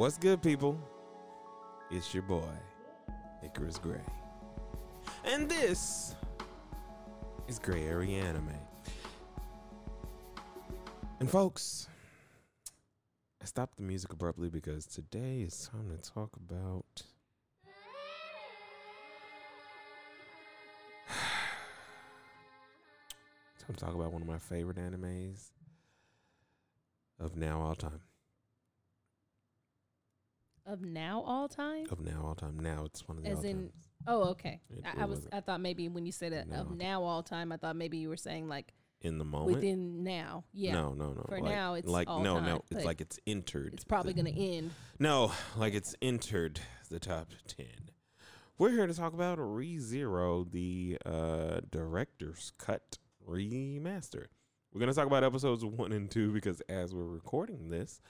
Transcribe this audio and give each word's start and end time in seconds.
What's 0.00 0.16
good, 0.16 0.40
people? 0.40 0.80
It's 1.90 2.14
your 2.14 2.22
boy, 2.22 2.48
Icarus 3.44 3.76
Gray. 3.76 4.00
And 5.26 5.46
this 5.46 6.14
is 7.46 7.58
Gray 7.58 7.84
Area 7.84 8.22
Anime. 8.22 8.54
And 11.18 11.28
folks, 11.30 11.86
I 13.42 13.44
stopped 13.44 13.76
the 13.76 13.82
music 13.82 14.10
abruptly 14.14 14.48
because 14.48 14.86
today 14.86 15.42
is 15.42 15.68
time 15.70 15.90
to 15.90 15.98
talk 16.10 16.30
about. 16.34 17.02
time 23.66 23.74
to 23.74 23.84
talk 23.84 23.94
about 23.94 24.14
one 24.14 24.22
of 24.22 24.28
my 24.28 24.38
favorite 24.38 24.78
animes 24.78 25.50
of 27.18 27.36
now 27.36 27.60
all 27.60 27.74
time. 27.74 28.00
Of 30.70 30.82
now 30.82 31.24
all 31.26 31.48
time? 31.48 31.86
Of 31.90 32.00
now 32.00 32.22
all 32.24 32.34
time. 32.34 32.60
Now 32.60 32.84
it's 32.84 33.06
one 33.08 33.18
of 33.18 33.24
the 33.24 33.30
As 33.30 33.42
in 33.42 33.56
times. 33.56 33.72
Oh, 34.06 34.22
okay. 34.30 34.60
It- 34.70 34.84
I, 34.86 34.90
it 34.90 35.02
I 35.02 35.04
was. 35.06 35.26
I 35.32 35.40
thought 35.40 35.60
maybe 35.60 35.88
when 35.88 36.06
you 36.06 36.12
said 36.12 36.32
that 36.32 36.48
of 36.52 36.76
now 36.76 37.02
all 37.02 37.22
time, 37.22 37.50
I 37.50 37.56
thought 37.56 37.74
maybe 37.76 37.98
you 37.98 38.08
were 38.08 38.16
saying 38.16 38.48
like 38.48 38.72
in 39.00 39.18
the 39.18 39.24
moment. 39.24 39.56
within 39.56 40.04
now. 40.04 40.44
Yeah. 40.52 40.74
No, 40.74 40.92
no, 40.92 41.12
no. 41.12 41.24
For 41.28 41.40
like, 41.40 41.44
now, 41.44 41.74
it's 41.74 41.88
like 41.88 42.08
all 42.08 42.22
no, 42.22 42.36
time, 42.36 42.44
no. 42.44 42.64
It's 42.70 42.84
like 42.84 43.00
it's 43.00 43.18
entered. 43.26 43.74
It's 43.74 43.84
probably 43.84 44.12
the- 44.12 44.22
gonna 44.22 44.36
end. 44.36 44.70
No, 44.98 45.32
like 45.56 45.74
it's 45.74 45.96
entered 46.00 46.60
the 46.88 47.00
top 47.00 47.30
10. 47.48 47.66
We're 48.58 48.70
here 48.70 48.86
to 48.86 48.94
talk 48.94 49.14
about 49.14 49.38
ReZero, 49.38 50.50
the 50.52 50.98
uh, 51.06 51.60
director's 51.70 52.52
cut 52.58 52.98
remaster. 53.26 54.26
We're 54.72 54.78
going 54.80 54.90
to 54.90 54.94
talk 54.94 55.06
about 55.06 55.24
episodes 55.24 55.64
one 55.64 55.92
and 55.92 56.10
two 56.10 56.30
because 56.30 56.60
as 56.68 56.94
we're 56.94 57.06
recording 57.06 57.70
this, 57.70 58.00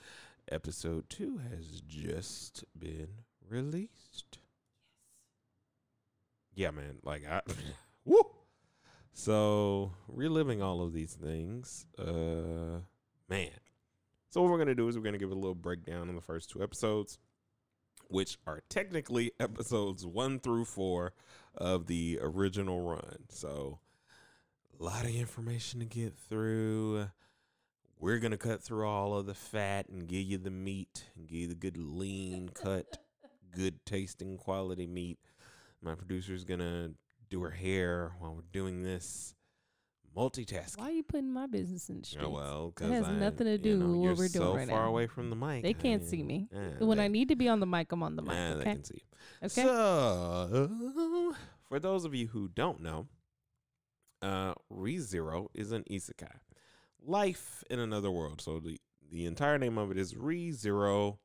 episode 0.51 1.09
two 1.09 1.39
has 1.49 1.81
just 1.81 2.63
been 2.77 3.09
released. 3.49 4.37
Yes. 6.53 6.65
Yeah, 6.65 6.71
man. 6.71 6.97
Like, 7.03 7.23
I, 7.29 7.41
woo! 8.05 8.23
So, 9.13 9.93
reliving 10.07 10.61
all 10.61 10.81
of 10.81 10.93
these 10.93 11.13
things, 11.13 11.85
uh, 11.99 12.81
man. 13.29 13.51
So 14.31 14.41
what 14.41 14.49
we're 14.49 14.59
gonna 14.59 14.75
do 14.75 14.87
is 14.87 14.95
we're 14.95 15.03
gonna 15.03 15.17
give 15.17 15.31
a 15.31 15.35
little 15.35 15.55
breakdown 15.55 16.07
on 16.07 16.15
the 16.15 16.21
first 16.21 16.49
two 16.49 16.63
episodes, 16.63 17.19
which 18.07 18.37
are 18.47 18.63
technically 18.69 19.33
episodes 19.41 20.05
one 20.05 20.39
through 20.39 20.65
four 20.65 21.13
of 21.55 21.87
the 21.87 22.17
original 22.21 22.79
run. 22.79 23.25
So 23.27 23.79
a 24.79 24.83
lot 24.83 25.03
of 25.03 25.13
information 25.13 25.81
to 25.81 25.85
get 25.85 26.15
through. 26.15 27.09
We're 28.01 28.17
gonna 28.17 28.37
cut 28.37 28.63
through 28.63 28.87
all 28.87 29.13
of 29.15 29.27
the 29.27 29.35
fat 29.35 29.87
and 29.87 30.07
give 30.07 30.23
you 30.23 30.39
the 30.39 30.49
meat 30.49 31.05
and 31.15 31.27
give 31.27 31.37
you 31.37 31.47
the 31.47 31.55
good 31.55 31.77
lean 31.77 32.49
cut, 32.49 32.97
good 33.51 33.85
tasting 33.85 34.37
quality 34.37 34.87
meat. 34.87 35.19
My 35.83 35.93
producer's 35.93 36.43
gonna 36.43 36.91
do 37.29 37.41
her 37.43 37.51
hair 37.51 38.13
while 38.19 38.33
we're 38.33 38.41
doing 38.51 38.81
this. 38.83 39.35
Multitasking. 40.17 40.79
Why 40.79 40.89
are 40.89 40.91
you 40.91 41.03
putting 41.03 41.31
my 41.31 41.45
business 41.47 41.89
in 41.89 41.99
the 41.99 42.05
streets? 42.05 42.25
Oh 42.27 42.31
well, 42.31 42.67
It 42.69 42.75
because 42.75 42.91
has 43.05 43.07
nothing 43.07 43.45
to 43.47 43.57
do 43.59 43.77
know, 43.77 43.85
with 43.85 43.95
what 44.09 44.17
we're 44.17 44.27
doing 44.27 44.29
so 44.31 44.55
right 44.55 44.67
far 44.67 44.83
now. 44.83 44.89
away 44.89 45.07
from 45.07 45.29
the 45.29 45.35
mic. 45.37 45.61
They 45.63 45.73
can't 45.73 46.01
I 46.01 46.05
see 46.05 46.23
me. 46.23 46.49
yeah, 46.51 46.83
when 46.85 46.97
they, 46.97 47.05
I 47.05 47.07
need 47.07 47.29
to 47.29 47.35
be 47.37 47.47
on 47.47 47.59
the 47.61 47.65
mic, 47.67 47.91
I'm 47.93 48.03
on 48.03 48.15
the 48.17 48.21
mic. 48.23 48.33
yeah, 48.33 48.53
they 48.55 48.63
can 48.63 48.83
see. 48.83 48.95
you. 49.03 49.45
Okay. 49.45 49.61
So, 49.61 51.35
for 51.69 51.79
those 51.79 52.03
of 52.03 52.13
you 52.13 52.27
who 52.27 52.49
don't 52.49 52.81
know, 52.81 53.07
uh, 54.21 54.53
ReZero 54.69 55.47
is 55.53 55.71
an 55.71 55.85
isekai, 55.89 56.27
life 57.05 57.63
in 57.69 57.79
another 57.79 58.11
world. 58.11 58.41
So 58.41 58.59
the 58.59 58.79
the 59.11 59.25
entire 59.25 59.57
name 59.57 59.77
of 59.77 59.91
it 59.91 59.97
is 59.97 60.13
ReZero. 60.13 61.17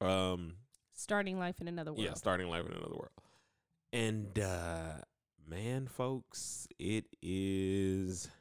Um, 0.00 0.54
Starting 0.94 1.38
life 1.38 1.60
in 1.60 1.68
another 1.68 1.92
world. 1.92 2.04
yeah, 2.04 2.14
starting 2.14 2.48
life 2.48 2.64
in 2.66 2.72
another 2.72 2.94
world. 2.94 3.10
And 3.92 4.38
uh 4.38 4.98
man, 5.48 5.86
folks, 5.88 6.66
it 6.78 7.06
is 7.22 8.28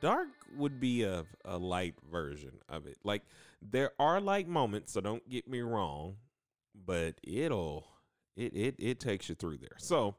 Dark 0.00 0.28
would 0.56 0.80
be 0.80 1.04
a, 1.04 1.24
a 1.44 1.56
light 1.56 1.94
version 2.10 2.58
of 2.68 2.86
it. 2.86 2.98
Like 3.04 3.22
there 3.62 3.92
are 3.98 4.20
light 4.20 4.48
moments, 4.48 4.92
so 4.92 5.00
don't 5.00 5.26
get 5.28 5.48
me 5.48 5.60
wrong, 5.60 6.16
but 6.74 7.14
it'll 7.22 7.86
it 8.36 8.54
it 8.54 8.74
it 8.78 9.00
takes 9.00 9.28
you 9.28 9.34
through 9.34 9.58
there. 9.58 9.76
So 9.78 10.16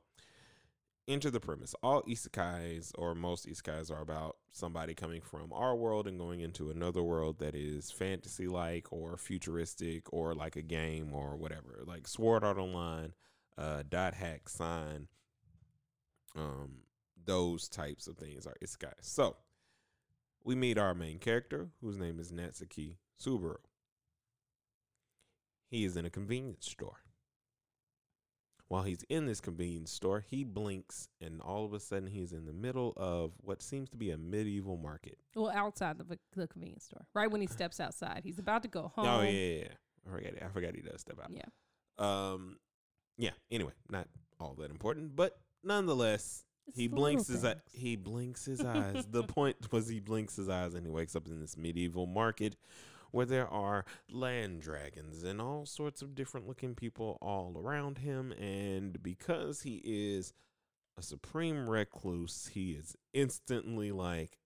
enter 1.07 1.29
the 1.29 1.39
premise. 1.39 1.73
All 1.81 2.01
isekais 2.03 2.91
or 2.95 3.15
most 3.15 3.47
isekais 3.47 3.91
are 3.91 4.01
about 4.01 4.37
somebody 4.51 4.93
coming 4.93 5.21
from 5.21 5.53
our 5.53 5.75
world 5.75 6.07
and 6.07 6.19
going 6.19 6.41
into 6.41 6.69
another 6.69 7.01
world 7.01 7.39
that 7.39 7.55
is 7.55 7.91
fantasy 7.91 8.47
like 8.47 8.87
or 8.91 9.17
futuristic 9.17 10.11
or 10.11 10.33
like 10.33 10.55
a 10.55 10.61
game 10.61 11.13
or 11.13 11.35
whatever. 11.35 11.83
Like 11.85 12.07
Sword 12.07 12.43
Art 12.43 12.57
Online, 12.57 13.13
uh 13.57 13.83
dot 13.89 14.13
hack 14.13 14.49
sign, 14.49 15.07
um 16.35 16.79
those 17.25 17.67
types 17.67 18.07
of 18.07 18.17
things 18.17 18.45
are 18.45 18.57
isekais. 18.63 18.93
So 19.01 19.37
we 20.43 20.55
meet 20.55 20.77
our 20.77 20.93
main 20.93 21.19
character, 21.19 21.69
whose 21.81 21.97
name 21.97 22.19
is 22.19 22.31
Natsuki 22.31 22.95
Subaru. 23.21 23.57
He 25.69 25.83
is 25.83 25.97
in 25.97 26.05
a 26.05 26.09
convenience 26.09 26.69
store. 26.69 27.01
While 28.69 28.83
he's 28.83 28.99
in 29.07 29.25
this 29.25 29.39
convenience 29.39 29.91
store, 29.91 30.25
he 30.27 30.43
blinks, 30.43 31.07
and 31.21 31.39
all 31.41 31.63
of 31.63 31.73
a 31.73 31.79
sudden, 31.79 32.07
he's 32.07 32.33
in 32.33 32.45
the 32.45 32.53
middle 32.53 32.93
of 32.97 33.31
what 33.37 33.61
seems 33.61 33.89
to 33.91 33.97
be 33.97 34.11
a 34.11 34.17
medieval 34.17 34.75
market. 34.75 35.17
Well, 35.35 35.51
outside 35.55 35.97
the, 35.97 36.19
the 36.35 36.47
convenience 36.47 36.83
store. 36.83 37.07
Right 37.13 37.31
when 37.31 37.39
he 37.39 37.47
steps 37.47 37.79
outside, 37.79 38.21
he's 38.25 38.39
about 38.39 38.63
to 38.63 38.67
go 38.67 38.91
home. 38.93 39.05
Oh 39.07 39.21
yeah, 39.21 39.29
yeah, 39.29 39.55
yeah. 39.59 39.67
I 40.05 40.11
forgot. 40.11 40.33
I 40.43 40.47
forgot 40.49 40.75
he 40.75 40.81
does 40.81 40.99
step 40.99 41.17
out. 41.23 41.31
Yeah. 41.31 41.43
Um, 41.97 42.57
yeah. 43.17 43.31
Anyway, 43.49 43.71
not 43.89 44.07
all 44.39 44.55
that 44.59 44.69
important, 44.69 45.15
but 45.15 45.39
nonetheless, 45.63 46.43
It's 46.67 46.77
he 46.77 46.87
blinks 46.87 47.27
his 47.27 47.45
eye, 47.45 47.55
he 47.71 47.95
blinks 47.95 48.45
his 48.45 48.63
eyes. 48.63 49.05
the 49.11 49.23
point 49.23 49.71
was 49.71 49.87
he 49.87 50.01
blinks 50.01 50.35
his 50.35 50.49
eyes 50.49 50.73
and 50.73 50.85
he 50.85 50.91
wakes 50.91 51.15
up 51.15 51.27
in 51.27 51.39
this 51.39 51.55
medieval 51.57 52.05
market 52.05 52.57
where 53.11 53.25
there 53.25 53.47
are 53.47 53.85
land 54.09 54.61
dragons 54.61 55.23
and 55.23 55.41
all 55.41 55.65
sorts 55.65 56.01
of 56.01 56.15
different 56.15 56.47
looking 56.47 56.75
people 56.75 57.17
all 57.21 57.55
around 57.57 57.99
him 57.99 58.31
and 58.33 59.01
because 59.01 59.61
he 59.61 59.81
is 59.83 60.33
a 60.97 61.01
supreme 61.01 61.69
recluse, 61.69 62.49
he 62.53 62.71
is 62.71 62.95
instantly 63.13 63.91
like 63.91 64.39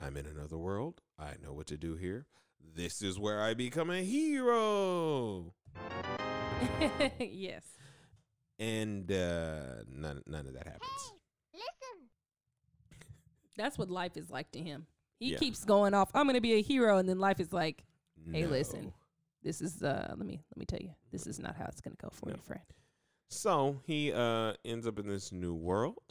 I'm 0.00 0.16
in 0.16 0.26
another 0.26 0.58
world. 0.58 1.02
I 1.18 1.32
know 1.42 1.52
what 1.52 1.66
to 1.68 1.76
do 1.76 1.96
here. 1.96 2.26
This 2.74 3.02
is 3.02 3.18
where 3.18 3.42
I 3.42 3.54
become 3.54 3.90
a 3.90 4.02
hero. 4.02 5.54
yes. 7.20 7.62
And 8.58 9.10
uh 9.10 9.82
none 9.88 10.22
none 10.26 10.46
of 10.46 10.54
that 10.54 10.66
happens. 10.66 11.12
Listen. 11.52 12.08
That's 13.56 13.76
what 13.78 13.90
life 13.90 14.16
is 14.16 14.30
like 14.30 14.50
to 14.52 14.60
him. 14.60 14.86
He 15.20 15.32
Yeah. 15.32 15.38
keeps 15.38 15.64
going 15.64 15.94
off. 15.94 16.10
I'm 16.14 16.26
gonna 16.26 16.40
be 16.40 16.54
a 16.54 16.62
hero, 16.62 16.98
and 16.98 17.08
then 17.08 17.18
life 17.18 17.40
is 17.40 17.52
like, 17.52 17.84
Hey, 18.30 18.42
No. 18.42 18.48
listen. 18.48 18.92
this 19.42 19.60
is 19.60 19.82
uh. 19.82 20.06
Let 20.16 20.26
me 20.26 20.42
let 20.50 20.56
me 20.56 20.64
tell 20.66 20.80
you, 20.80 20.94
this 21.10 21.26
is 21.26 21.38
not 21.38 21.56
how 21.56 21.66
it's 21.66 21.80
gonna 21.80 21.96
go 21.96 22.08
for 22.10 22.28
No. 22.30 22.36
you, 22.36 22.42
friend. 22.42 22.62
So 23.28 23.80
he 23.86 24.12
uh 24.12 24.54
ends 24.64 24.86
up 24.86 24.98
in 24.98 25.06
this 25.06 25.32
new 25.32 25.54
world. 25.54 26.02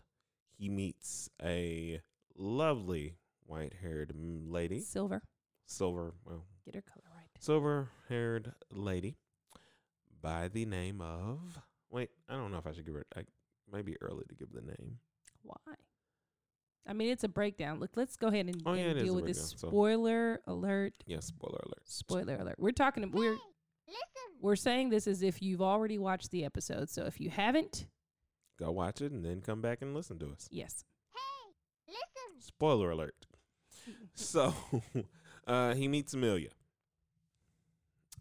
He 0.58 0.70
meets 0.70 1.30
a 1.42 2.02
lovely 2.36 3.18
white-haired 3.46 4.14
lady, 4.16 4.80
Silver, 4.82 5.22
silver, 5.66 6.16
well, 6.26 6.46
get 6.66 6.76
her 6.76 6.82
color 6.82 7.04
right. 7.16 7.28
silver-haired 7.40 8.54
lady 8.72 9.18
by 10.22 10.48
the 10.48 10.66
name 10.66 11.02
of. 11.02 11.60
Wait, 11.90 12.10
I 12.30 12.34
don't 12.36 12.52
know 12.52 12.58
if 12.58 12.66
I 12.68 12.72
should 12.72 12.86
give 12.86 12.96
her. 12.96 13.06
I 13.16 13.24
might 13.70 13.86
be 13.86 13.98
early 14.02 14.24
to 14.30 14.36
give 14.36 14.52
the 14.54 14.62
name. 14.62 15.00
Why? 15.42 15.56
I 16.88 16.94
mean, 16.94 17.10
it's 17.12 17.24
a 17.24 17.30
breakdown. 17.30 17.80
Look, 17.80 17.92
let's 17.96 18.16
go 18.18 18.28
ahead 18.28 18.48
and, 18.48 18.62
Oh, 18.66 18.74
yeah, 18.74 18.84
and 18.88 19.00
deal 19.00 19.14
a 19.14 19.16
with 19.16 19.26
this 19.26 19.38
breakdown, 19.40 19.58
so- 19.60 19.68
spoiler 19.70 20.42
alert. 20.48 20.94
Yes, 21.06 21.26
spoiler 21.26 21.60
alert. 21.66 21.82
Spoiler 21.86 22.36
alert. 22.36 22.56
We're 22.60 22.72
talking. 22.72 23.10
We're 23.12 23.38
we're 24.42 24.56
saying 24.58 24.90
this 24.90 25.08
as 25.08 25.22
if 25.24 25.42
you've 25.42 25.62
already 25.62 25.98
watched 25.98 26.32
the 26.32 26.44
episode. 26.44 26.90
So 26.90 27.06
if 27.06 27.20
you 27.22 27.30
haven't, 27.30 27.88
Go 28.60 28.72
watch 28.72 29.02
it 29.02 29.12
and 29.12 29.24
then 29.26 29.42
come 29.42 29.62
back 29.62 29.82
and 29.82 29.94
listen 29.96 30.20
to 30.20 30.30
us. 30.32 30.48
yes. 30.52 30.84
Hey, 31.14 31.54
listen. 31.88 32.42
Spoiler 32.42 32.92
alert. 32.92 33.16
So, 34.16 34.54
uh, 35.48 35.74
he 35.74 35.88
meets 35.90 36.14
Amelia. 36.14 36.50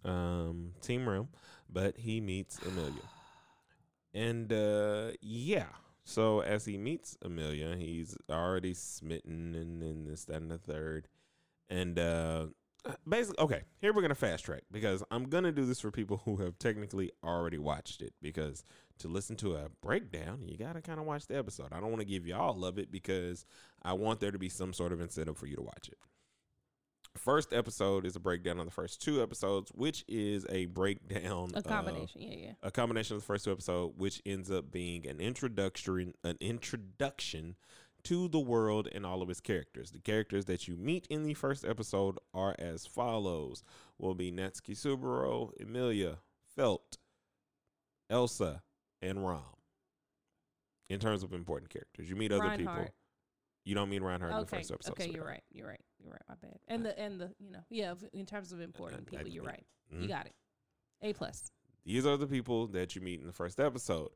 Um, 0.04 0.72
Team 0.80 1.08
Room, 1.08 1.28
but 1.70 1.96
he 1.98 2.20
meets 2.20 2.58
Amelia. 2.66 3.02
And 4.14 4.52
uh, 4.52 5.12
yeah, 5.22 5.68
so 6.04 6.40
as 6.40 6.64
he 6.64 6.76
meets 6.78 7.16
Amelia, 7.22 7.76
he's 7.76 8.16
already 8.30 8.74
smitten 8.74 9.54
and 9.54 9.82
then 9.82 10.04
this, 10.04 10.24
that, 10.24 10.42
and 10.42 10.50
the 10.50 10.58
third. 10.58 11.08
And 11.70 11.98
uh, 11.98 12.46
Basically, 13.08 13.38
okay. 13.44 13.62
Here 13.80 13.92
we're 13.92 14.02
gonna 14.02 14.14
fast 14.14 14.44
track 14.44 14.62
because 14.70 15.04
I'm 15.10 15.28
gonna 15.28 15.52
do 15.52 15.64
this 15.64 15.80
for 15.80 15.90
people 15.90 16.16
who 16.24 16.38
have 16.38 16.58
technically 16.58 17.12
already 17.22 17.58
watched 17.58 18.02
it. 18.02 18.12
Because 18.20 18.64
to 18.98 19.08
listen 19.08 19.36
to 19.36 19.54
a 19.54 19.68
breakdown, 19.80 20.40
you 20.46 20.56
gotta 20.56 20.80
kind 20.80 20.98
of 20.98 21.06
watch 21.06 21.26
the 21.26 21.36
episode. 21.36 21.68
I 21.72 21.80
don't 21.80 21.90
want 21.90 22.00
to 22.00 22.06
give 22.06 22.26
you 22.26 22.34
all 22.34 22.64
of 22.64 22.78
it 22.78 22.90
because 22.90 23.46
I 23.82 23.92
want 23.92 24.20
there 24.20 24.32
to 24.32 24.38
be 24.38 24.48
some 24.48 24.72
sort 24.72 24.92
of 24.92 25.00
incentive 25.00 25.36
for 25.36 25.46
you 25.46 25.56
to 25.56 25.62
watch 25.62 25.88
it. 25.88 25.98
First 27.22 27.52
episode 27.52 28.04
is 28.04 28.16
a 28.16 28.20
breakdown 28.20 28.58
of 28.58 28.64
the 28.64 28.72
first 28.72 29.00
two 29.00 29.22
episodes, 29.22 29.70
which 29.76 30.04
is 30.08 30.44
a 30.48 30.66
breakdown 30.66 31.52
A 31.54 31.58
of- 31.58 31.64
combination. 31.64 32.20
yeah, 32.20 32.34
yeah. 32.34 32.52
a 32.64 32.70
combination 32.72 33.14
of 33.14 33.22
the 33.22 33.26
first 33.26 33.44
two 33.44 33.52
episodes, 33.52 33.94
which 33.96 34.20
ends 34.26 34.50
up 34.50 34.72
being 34.72 35.06
an 35.06 35.20
introduction, 35.20 36.14
an 36.24 36.36
introduction 36.40 37.54
to 38.02 38.26
the 38.26 38.40
world 38.40 38.88
and 38.92 39.06
all 39.06 39.22
of 39.22 39.30
its 39.30 39.38
characters. 39.40 39.92
The 39.92 40.00
characters 40.00 40.46
that 40.46 40.66
you 40.66 40.76
meet 40.76 41.06
in 41.10 41.22
the 41.22 41.34
first 41.34 41.64
episode 41.64 42.18
are 42.34 42.56
as 42.58 42.86
follows: 42.86 43.62
will 43.98 44.14
be 44.16 44.32
Natsuki 44.32 44.76
Subaru, 44.76 45.52
Emilia, 45.60 46.18
Felt, 46.56 46.98
Elsa, 48.10 48.62
and 49.00 49.24
Rom. 49.24 49.42
In 50.88 50.98
terms 50.98 51.22
of 51.22 51.32
important 51.32 51.70
characters, 51.70 52.10
you 52.10 52.16
meet 52.16 52.32
other 52.32 52.56
people. 52.56 52.88
You 53.64 53.76
don't 53.76 53.90
meet 53.90 54.02
Reinhard 54.02 54.32
in 54.32 54.40
the 54.40 54.46
first 54.46 54.72
episode. 54.72 54.90
Okay, 54.94 55.06
so 55.06 55.12
you're 55.14 55.24
right. 55.24 55.44
You're 55.52 55.68
right. 55.68 55.80
You're 56.02 56.12
right. 56.12 56.22
My 56.28 56.34
bad. 56.40 56.58
And 56.68 56.84
the 56.84 56.98
and 56.98 57.20
the 57.20 57.30
you 57.38 57.50
know 57.50 57.60
yeah. 57.70 57.94
In 58.12 58.26
terms 58.26 58.52
of 58.52 58.60
important 58.60 59.06
people, 59.06 59.28
you're 59.28 59.44
right. 59.44 59.64
Mhm. 59.94 60.02
You 60.02 60.08
got 60.08 60.26
it. 60.26 60.34
A 61.02 61.12
plus. 61.12 61.50
These 61.84 62.06
are 62.06 62.16
the 62.16 62.26
people 62.26 62.66
that 62.68 62.94
you 62.94 63.00
meet 63.02 63.20
in 63.20 63.26
the 63.26 63.32
first 63.32 63.58
episode. 63.60 64.10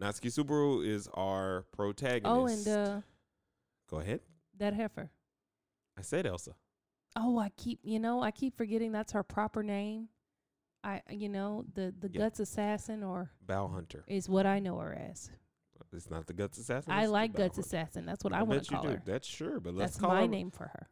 Natsuki 0.00 0.28
Subaru 0.32 0.86
is 0.86 1.08
our 1.14 1.66
protagonist. 1.72 2.26
Oh, 2.26 2.46
and 2.46 2.88
uh, 2.88 3.00
go 3.90 3.98
ahead. 3.98 4.20
that 4.58 4.72
heifer. 4.74 5.10
I 5.98 6.02
said 6.02 6.26
Elsa. 6.26 6.52
Oh, 7.16 7.38
I 7.38 7.50
keep 7.56 7.80
you 7.82 7.98
know 7.98 8.22
I 8.22 8.30
keep 8.30 8.56
forgetting 8.56 8.92
that's 8.92 9.12
her 9.12 9.22
proper 9.22 9.62
name. 9.62 10.08
I 10.82 11.02
you 11.10 11.28
know 11.28 11.64
the 11.74 11.92
the 11.98 12.08
Yeah. 12.10 12.20
guts 12.20 12.40
assassin 12.40 13.02
or 13.02 13.30
Bowel 13.46 13.68
Hunter. 13.68 14.04
is 14.06 14.28
what 14.28 14.46
I 14.46 14.58
know 14.60 14.78
her 14.78 14.94
as. 14.94 15.30
It's 15.92 16.08
not 16.08 16.26
the 16.28 16.34
Guts 16.34 16.56
Assassin. 16.56 16.92
I 16.92 17.06
like 17.06 17.32
guts 17.32 17.56
Hunter. 17.56 17.60
assassin. 17.62 18.06
That's 18.06 18.22
what 18.22 18.32
I, 18.32 18.38
I 18.40 18.42
want 18.44 18.62
to 18.62 18.70
call 18.72 18.82
do. 18.84 18.90
her. 18.90 19.02
That's 19.04 19.26
sure, 19.26 19.58
but 19.58 19.74
let's 19.74 19.92
That's 19.94 20.00
call 20.00 20.10
my 20.10 20.20
her. 20.20 20.28
name 20.28 20.50
for 20.52 20.64
her. 20.68 20.88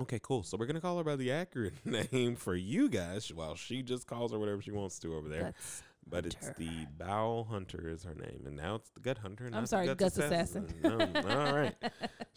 Okay, 0.00 0.18
cool. 0.22 0.42
So 0.42 0.56
we're 0.56 0.66
gonna 0.66 0.80
call 0.80 0.98
her 0.98 1.04
by 1.04 1.16
the 1.16 1.32
accurate 1.32 1.74
name 2.12 2.36
for 2.36 2.54
you 2.54 2.88
guys, 2.88 3.32
while 3.32 3.54
she 3.54 3.82
just 3.82 4.06
calls 4.06 4.32
her 4.32 4.38
whatever 4.38 4.60
she 4.60 4.70
wants 4.70 4.98
to 5.00 5.14
over 5.14 5.28
there. 5.28 5.42
Guts. 5.44 5.82
but 6.08 6.26
it's 6.26 6.50
the 6.58 6.86
Bowel 6.98 7.44
Hunter 7.44 7.88
is 7.88 8.04
her 8.04 8.14
name, 8.14 8.42
and 8.46 8.56
now 8.56 8.74
it's 8.76 8.90
the 8.90 9.00
Gut 9.00 9.18
Hunter. 9.18 9.48
I'm 9.52 9.66
sorry, 9.66 9.86
Guts, 9.86 10.00
guts 10.00 10.18
assassin. 10.18 10.72
No, 10.82 10.98
all 11.00 11.54
right. 11.54 11.74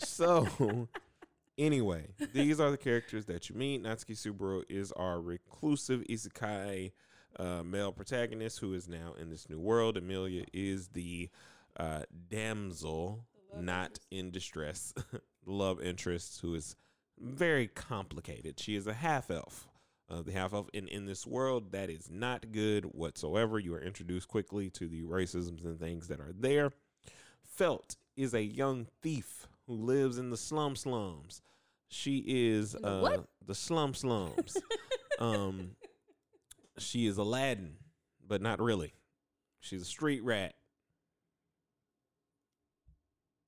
So, 0.01 0.88
anyway, 1.57 2.07
these 2.33 2.61
are 2.61 2.71
the 2.71 2.77
characters 2.77 3.25
that 3.25 3.50
you 3.50 3.56
meet. 3.56 3.83
Natsuki 3.83 4.11
Subaru 4.15 4.63
is 4.69 4.94
our 4.94 5.19
reclusive 5.19 6.03
isekai 6.09 6.94
uh, 7.38 7.63
male 7.63 7.91
protagonist 7.91 8.59
who 8.59 8.73
is 8.73 8.88
now 8.88 9.13
in 9.19 9.29
this 9.29 9.50
new 9.50 9.59
world. 9.59 9.97
Amelia 9.97 10.45
is 10.53 10.88
the 10.89 11.29
uh, 11.77 12.03
damsel, 12.29 13.25
not 13.57 14.00
in 14.09 14.31
distress, 14.31 14.94
love 15.45 15.81
interest 15.81 16.39
who 16.41 16.56
is 16.56 16.77
very 17.19 17.68
complicated. 17.68 18.60
She 18.60 18.75
is 18.75 18.88
a 18.88 18.94
half 18.94 19.30
elf. 19.30 19.68
Uh, 20.10 20.24
the 20.24 20.31
half 20.31 20.54
elf 20.54 20.68
in, 20.74 20.88
in 20.88 21.06
this 21.06 21.27
world 21.27 21.71
that 21.71 21.89
is 21.89 22.10
not 22.10 22.51
good 22.51 22.83
whatsoever. 22.86 23.60
You 23.60 23.75
are 23.75 23.81
introduced 23.81 24.27
quickly 24.27 24.69
to 24.71 24.88
the 24.88 25.04
racisms 25.04 25.63
and 25.63 25.80
things 25.80 26.07
that 26.07 26.19
are 26.19 26.33
there. 26.38 26.71
Felt 27.45 27.95
is 28.16 28.33
a 28.33 28.42
young 28.42 28.88
thief 29.01 29.48
who 29.68 29.75
lives 29.75 30.18
in 30.18 30.31
the 30.31 30.38
slum 30.38 30.75
slums. 30.75 31.42
She 31.89 32.24
is 32.25 32.71
the 32.71 32.88
uh, 32.88 33.21
the 33.45 33.56
slum 33.56 33.94
slums. 33.94 34.57
um, 35.19 35.71
she 36.77 37.06
is 37.06 37.18
Aladdin, 37.18 37.75
but 38.27 38.42
not 38.42 38.60
really. 38.60 38.94
She's 39.60 39.81
a 39.81 39.86
street 39.86 40.24
rat. 40.24 40.56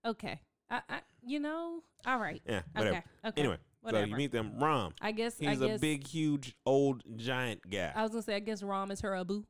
okay. 0.05 0.39
I, 0.69 0.81
I 0.89 0.99
you 1.23 1.39
know 1.39 1.83
all 2.05 2.17
right. 2.17 2.41
Yeah, 2.47 2.61
whatever. 2.73 2.97
Okay. 2.97 3.05
Okay. 3.25 3.41
Anyway, 3.41 3.57
whatever. 3.81 4.05
so 4.05 4.09
you 4.09 4.15
meet 4.15 4.31
them. 4.31 4.53
Rom. 4.59 4.93
I 5.01 5.11
guess 5.11 5.35
I 5.41 5.51
He's 5.51 5.59
guess 5.59 5.77
a 5.77 5.79
big, 5.79 6.07
huge, 6.07 6.55
old 6.65 7.03
giant 7.15 7.69
guy. 7.69 7.91
I 7.95 8.01
was 8.03 8.11
gonna 8.11 8.23
say 8.23 8.35
I 8.35 8.39
guess 8.39 8.63
Rom 8.63 8.91
is 8.91 9.01
her 9.01 9.15
Abu. 9.15 9.43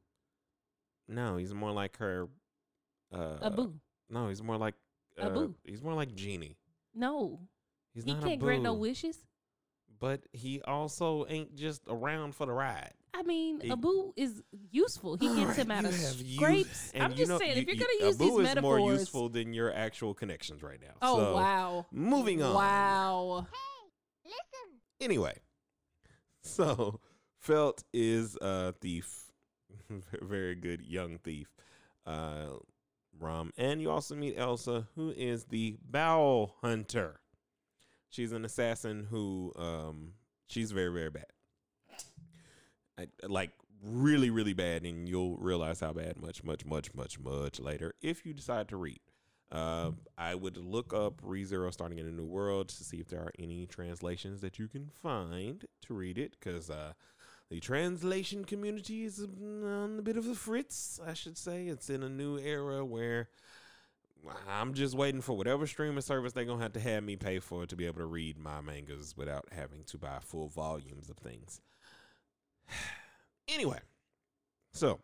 no, 1.07 1.37
he's 1.37 1.53
more 1.53 1.71
like 1.71 1.97
her. 1.97 2.27
Uh, 3.13 3.37
Abu. 3.43 3.73
No, 4.09 4.27
he's 4.29 4.43
more 4.43 4.57
like. 4.57 4.75
Uh, 5.21 5.27
Abu. 5.27 5.53
He's 5.63 5.81
more 5.81 5.93
like 5.93 6.13
Genie. 6.15 6.57
No. 6.93 7.39
He's 7.93 8.03
he 8.03 8.13
not 8.13 8.23
can't 8.23 8.39
grant 8.39 8.63
no 8.63 8.73
wishes. 8.73 9.17
But 9.99 10.21
he 10.31 10.61
also 10.61 11.25
ain't 11.29 11.55
just 11.55 11.83
around 11.87 12.35
for 12.35 12.45
the 12.45 12.53
ride. 12.53 12.93
I 13.13 13.23
mean, 13.23 13.59
He- 13.61 13.69
Abu 13.71 14.13
is 14.15 14.41
useful. 14.71 15.17
He 15.17 15.27
gets 15.35 15.57
him 15.57 15.69
out 15.71 15.83
of 15.85 15.91
have 15.91 16.15
used- 16.21 16.35
scrapes. 16.35 16.91
I'm 16.95 17.13
just 17.13 17.29
know- 17.29 17.37
saying, 17.39 17.55
you- 17.57 17.61
if 17.63 17.67
you're 17.67 17.75
gonna 17.75 18.05
use 18.07 18.15
Abu 18.15 18.23
these 18.23 18.33
is 18.39 18.43
metaphors, 18.43 18.63
more 18.79 18.91
useful 18.91 19.29
than 19.29 19.53
your 19.53 19.73
actual 19.73 20.13
connections 20.13 20.63
right 20.63 20.79
now. 20.81 20.93
oh 21.01 21.17
So, 21.17 21.33
wow, 21.35 21.85
Moving 21.91 22.41
on. 22.41 22.53
wow. 22.55 23.47
Anyway, 24.99 25.35
so 26.41 26.99
Felt 27.39 27.83
is 27.91 28.37
a 28.39 28.71
thief, 28.73 29.31
very 30.21 30.53
good 30.55 30.81
young 30.81 31.17
thief. 31.17 31.47
Uh, 32.05 32.57
Rom, 33.19 33.51
and 33.57 33.81
you 33.81 33.89
also 33.91 34.15
meet 34.15 34.37
Elsa, 34.37 34.87
who 34.95 35.09
is 35.11 35.45
the 35.45 35.77
Bowel 35.83 36.55
Hunter. 36.61 37.19
She's 38.09 38.31
an 38.31 38.45
assassin 38.45 39.07
who, 39.09 39.51
um, 39.55 40.13
she's 40.47 40.71
very 40.71 40.91
very 40.93 41.09
bad. 41.09 41.25
Like 43.23 43.51
really 43.83 44.29
really 44.29 44.53
bad, 44.53 44.83
and 44.83 45.07
you'll 45.07 45.37
realize 45.37 45.79
how 45.79 45.93
bad 45.93 46.17
much 46.21 46.43
much 46.43 46.65
much 46.65 46.93
much 46.93 47.19
much 47.19 47.59
later 47.59 47.93
if 48.01 48.25
you 48.25 48.33
decide 48.33 48.67
to 48.69 48.77
read. 48.77 48.99
Uh, 49.51 49.91
I 50.17 50.33
would 50.33 50.55
look 50.55 50.93
up 50.93 51.21
ReZero 51.21 51.73
starting 51.73 51.99
in 51.99 52.07
a 52.07 52.11
new 52.11 52.25
world 52.25 52.69
to 52.69 52.83
see 52.85 53.01
if 53.01 53.09
there 53.09 53.19
are 53.19 53.33
any 53.37 53.65
translations 53.65 54.39
that 54.41 54.57
you 54.57 54.69
can 54.69 54.89
find 55.01 55.65
to 55.81 55.93
read 55.93 56.17
it 56.17 56.37
because 56.39 56.69
uh, 56.69 56.93
the 57.49 57.59
translation 57.59 58.45
community 58.45 59.03
is 59.03 59.19
on 59.19 59.97
a 59.99 60.01
bit 60.01 60.15
of 60.15 60.25
a 60.25 60.35
fritz, 60.35 61.01
I 61.05 61.13
should 61.13 61.37
say. 61.37 61.67
It's 61.67 61.89
in 61.89 62.01
a 62.01 62.07
new 62.07 62.37
era 62.37 62.85
where 62.85 63.27
I'm 64.47 64.73
just 64.73 64.95
waiting 64.95 65.19
for 65.19 65.35
whatever 65.35 65.67
streaming 65.67 66.01
service 66.01 66.31
they're 66.31 66.45
going 66.45 66.59
to 66.59 66.63
have 66.63 66.73
to 66.73 66.79
have 66.79 67.03
me 67.03 67.17
pay 67.17 67.39
for 67.39 67.65
to 67.65 67.75
be 67.75 67.85
able 67.85 67.99
to 67.99 68.05
read 68.05 68.37
my 68.37 68.61
mangas 68.61 69.17
without 69.17 69.47
having 69.51 69.83
to 69.85 69.97
buy 69.97 70.19
full 70.21 70.47
volumes 70.47 71.09
of 71.09 71.17
things. 71.17 71.59
Anyway, 73.47 73.79
so 74.73 74.99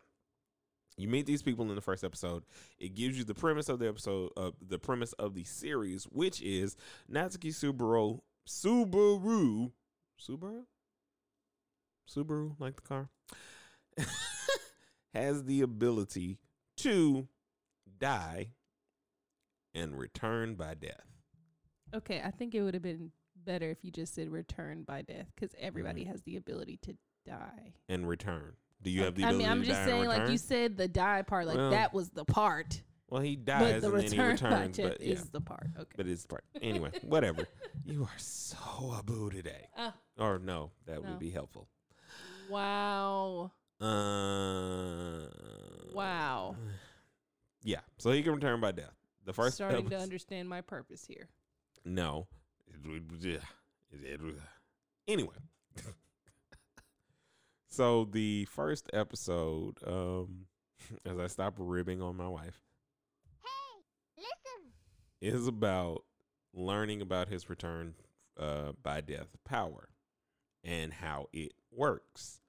you 0.96 1.08
meet 1.08 1.26
these 1.26 1.42
people 1.42 1.68
in 1.68 1.74
the 1.74 1.80
first 1.80 2.02
episode. 2.04 2.44
It 2.78 2.94
gives 2.94 3.16
you 3.18 3.24
the 3.24 3.34
premise 3.34 3.68
of 3.68 3.78
the 3.78 3.88
episode, 3.88 4.30
uh, 4.36 4.50
the 4.60 4.78
premise 4.78 5.12
of 5.14 5.34
the 5.34 5.44
series, 5.44 6.04
which 6.04 6.40
is 6.42 6.76
Natsuki 7.10 7.50
Subaru, 7.54 8.20
Subaru, 8.46 9.72
Subaru, 10.20 10.64
Subaru, 12.08 12.54
like 12.58 12.76
the 12.76 12.82
car, 12.82 13.08
has 15.14 15.44
the 15.44 15.60
ability 15.62 16.38
to 16.78 17.28
die 17.98 18.48
and 19.74 19.98
return 19.98 20.54
by 20.54 20.74
death. 20.74 21.04
Okay, 21.94 22.20
I 22.24 22.30
think 22.30 22.54
it 22.54 22.62
would 22.62 22.74
have 22.74 22.82
been 22.82 23.12
better 23.44 23.70
if 23.70 23.78
you 23.84 23.90
just 23.90 24.14
said 24.14 24.30
return 24.30 24.82
by 24.82 25.02
death 25.02 25.26
because 25.34 25.54
everybody 25.58 26.02
Mm-hmm. 26.02 26.10
has 26.10 26.22
the 26.22 26.36
ability 26.36 26.78
to 26.82 26.96
die. 27.28 27.72
And 27.88 28.08
return. 28.08 28.52
Do 28.82 28.90
you 28.90 29.02
have 29.04 29.14
the 29.14 29.24
I 29.24 29.28
ability 29.28 29.44
mean, 29.44 29.52
I'm 29.52 29.60
to 29.62 29.66
just 29.68 29.80
die 29.80 29.86
saying, 29.86 30.04
like 30.06 30.18
return? 30.18 30.32
you 30.32 30.38
said, 30.38 30.76
the 30.76 30.88
die 30.88 31.22
part, 31.22 31.46
like 31.46 31.56
Well, 31.56 31.70
that 31.70 31.92
was 31.92 32.10
the 32.10 32.24
part, 32.24 32.82
well, 33.10 33.22
he 33.22 33.36
dies 33.36 33.80
but 33.82 33.90
the 33.90 33.96
and 33.96 34.02
then 34.04 34.12
he 34.12 34.18
return 34.20 34.30
returns. 34.32 34.76
death 34.76 34.92
But 34.98 35.00
yeah, 35.00 35.12
is 35.14 35.28
the 35.30 35.40
part. 35.40 35.66
Okay. 35.78 35.90
but 35.96 36.06
it's 36.06 36.26
part. 36.26 36.44
Anyway, 36.60 36.90
whatever. 37.02 37.46
You 37.84 38.02
are 38.04 38.18
so 38.18 38.94
abu 38.96 39.30
today. 39.30 39.66
Ah, 39.76 39.94
Or 40.18 40.38
no, 40.38 40.70
that 40.86 41.02
No. 41.02 41.10
would 41.10 41.18
be 41.18 41.30
helpful. 41.30 41.68
wow. 42.50 43.50
Uh, 43.80 45.26
Wow. 45.94 46.56
Yeah, 47.64 47.80
so 47.98 48.12
he 48.12 48.22
can 48.22 48.34
return 48.34 48.60
by 48.60 48.70
death. 48.72 48.94
The 49.24 49.32
first 49.32 49.56
Starting 49.56 49.80
to 49.80 49.86
episode- 49.86 50.02
understand 50.02 50.48
my 50.48 50.60
purpose 50.60 51.04
here. 51.04 51.28
No. 51.84 52.28
It 52.68 52.86
would- 52.86 53.24
It- 53.24 53.42
it 53.92 54.20
Anyway. 55.08 55.34
So 57.78 58.08
the 58.10 58.44
first 58.46 58.90
episode, 58.92 59.76
um, 59.86 60.46
as 61.06 61.16
I 61.16 61.28
stop 61.28 61.54
ribbing 61.58 62.02
on 62.02 62.16
my 62.16 62.26
wife, 62.26 62.60
is 65.20 65.46
about 65.46 66.02
learning 66.52 67.02
about 67.02 67.28
his 67.28 67.48
return 67.48 67.94
uh, 68.36 68.72
by 68.82 69.00
death 69.00 69.28
power 69.44 69.90
and 70.64 70.92
how 70.92 71.28
it 71.32 71.52
works. 71.70 72.40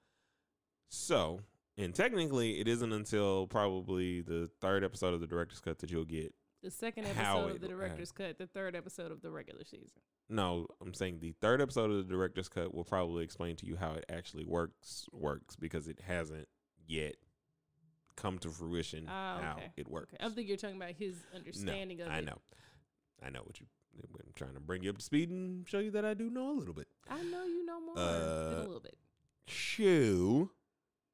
So, 0.88 1.42
and 1.78 1.94
technically, 1.94 2.58
it 2.58 2.66
isn't 2.66 2.92
until 2.92 3.46
probably 3.46 4.22
the 4.22 4.50
third 4.60 4.82
episode 4.82 5.14
of 5.14 5.20
the 5.20 5.28
director's 5.28 5.60
cut 5.60 5.78
that 5.78 5.92
you'll 5.92 6.04
get 6.04 6.34
The 6.62 6.70
second 6.70 7.06
episode 7.06 7.52
of 7.52 7.60
the 7.60 7.68
director's 7.68 8.12
cut, 8.12 8.36
the 8.38 8.46
third 8.46 8.76
episode 8.76 9.10
of 9.10 9.22
the 9.22 9.30
regular 9.30 9.64
season. 9.64 10.00
No, 10.28 10.66
I'm 10.82 10.92
saying 10.94 11.18
the 11.20 11.32
third 11.40 11.60
episode 11.62 11.90
of 11.90 11.96
the 11.96 12.12
director's 12.12 12.48
cut 12.48 12.74
will 12.74 12.84
probably 12.84 13.24
explain 13.24 13.56
to 13.56 13.66
you 13.66 13.76
how 13.76 13.92
it 13.92 14.04
actually 14.10 14.44
works 14.44 15.06
works 15.12 15.56
because 15.56 15.88
it 15.88 16.00
hasn't 16.06 16.48
yet 16.86 17.16
come 18.16 18.38
to 18.40 18.50
fruition 18.50 19.06
Ah, 19.08 19.38
how 19.40 19.52
okay. 19.56 19.72
it 19.78 19.88
works. 19.88 20.12
Okay. 20.14 20.24
I 20.24 20.28
think 20.28 20.48
you're 20.48 20.56
talking 20.58 20.76
about 20.76 20.92
his 20.92 21.14
understanding 21.34 21.98
no, 21.98 22.04
of 22.06 22.10
I 22.12 22.18
it. 22.18 22.24
know. 22.26 22.38
I 23.24 23.30
know 23.30 23.40
what 23.44 23.58
you 23.58 23.66
I'm 24.02 24.32
trying 24.34 24.54
to 24.54 24.60
bring 24.60 24.82
you 24.82 24.90
up 24.90 24.98
to 24.98 25.04
speed 25.04 25.30
and 25.30 25.66
show 25.68 25.78
you 25.78 25.90
that 25.92 26.04
I 26.04 26.14
do 26.14 26.30
know 26.30 26.50
a 26.52 26.56
little 26.56 26.72
bit. 26.74 26.86
I 27.10 27.22
know 27.22 27.44
you 27.44 27.64
know 27.66 27.80
more 27.80 27.94
than 27.96 28.04
Uh, 28.04 28.54
a 28.56 28.60
little 28.60 28.80
bit. 28.80 28.96
Shoo, 29.46 30.50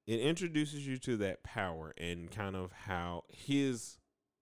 it 0.06 0.20
introduces 0.20 0.86
you 0.86 0.98
to 0.98 1.16
that 1.18 1.42
power 1.42 1.94
and 1.96 2.30
kind 2.30 2.54
of 2.54 2.70
how 2.72 3.24
his 3.28 3.98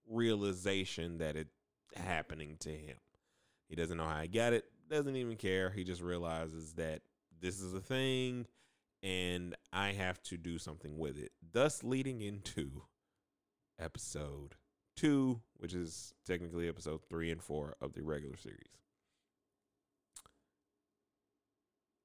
realization 0.08 1.18
that 1.18 1.37
it 1.37 1.49
happening 1.96 2.56
to 2.61 2.70
him. 2.70 2.96
He 3.68 3.76
doesn't 3.76 3.96
know 3.96 4.06
how 4.06 4.20
he 4.20 4.28
got 4.28 4.52
it, 4.52 4.64
doesn't 4.90 5.16
even 5.16 5.37
care. 5.37 5.70
He 5.70 5.84
just 5.84 6.02
realizes 6.02 6.75
that 6.75 7.02
this 7.40 7.61
is 7.61 7.75
a 7.75 7.80
thing 7.80 8.46
and 9.02 9.54
I 9.73 9.92
have 9.92 10.23
to 10.25 10.37
do 10.37 10.58
something 10.58 10.99
with 10.99 11.18
it. 11.18 11.32
Thus 11.52 11.84
leading 11.84 12.20
into 12.23 12.82
episode 13.78 14.54
2, 14.96 15.40
which 15.56 15.75
is 15.75 16.14
technically 16.26 16.68
episode 16.68 17.00
3 17.08 17.32
and 17.32 17.42
4 17.42 17.76
of 17.80 17.92
the 17.92 18.02
regular 18.02 18.37
series. 18.37 18.58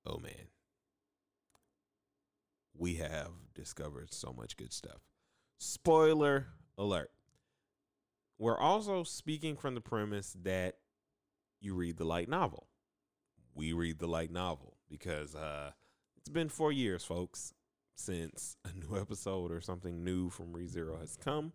Oh 0.05 0.17
man 0.19 0.47
we 2.79 2.95
have 2.95 3.31
discovered 3.53 4.13
so 4.13 4.33
much 4.33 4.57
good 4.57 4.73
stuff. 4.73 5.01
Spoiler 5.59 6.47
alert. 6.77 7.11
We're 8.39 8.57
also 8.57 9.03
speaking 9.03 9.57
from 9.57 9.75
the 9.75 9.81
premise 9.81 10.35
that 10.43 10.75
you 11.59 11.75
read 11.75 11.97
the 11.97 12.05
light 12.05 12.29
novel. 12.29 12.67
We 13.53 13.73
read 13.73 13.99
the 13.99 14.07
light 14.07 14.31
novel 14.31 14.77
because 14.89 15.35
uh, 15.35 15.71
it's 16.17 16.29
been 16.29 16.47
four 16.47 16.71
years, 16.71 17.03
folks, 17.03 17.53
since 17.95 18.55
a 18.65 18.71
new 18.73 18.97
episode 18.99 19.51
or 19.51 19.59
something 19.59 20.03
new 20.03 20.29
from 20.29 20.53
ReZero 20.53 20.99
has 20.99 21.17
come. 21.17 21.51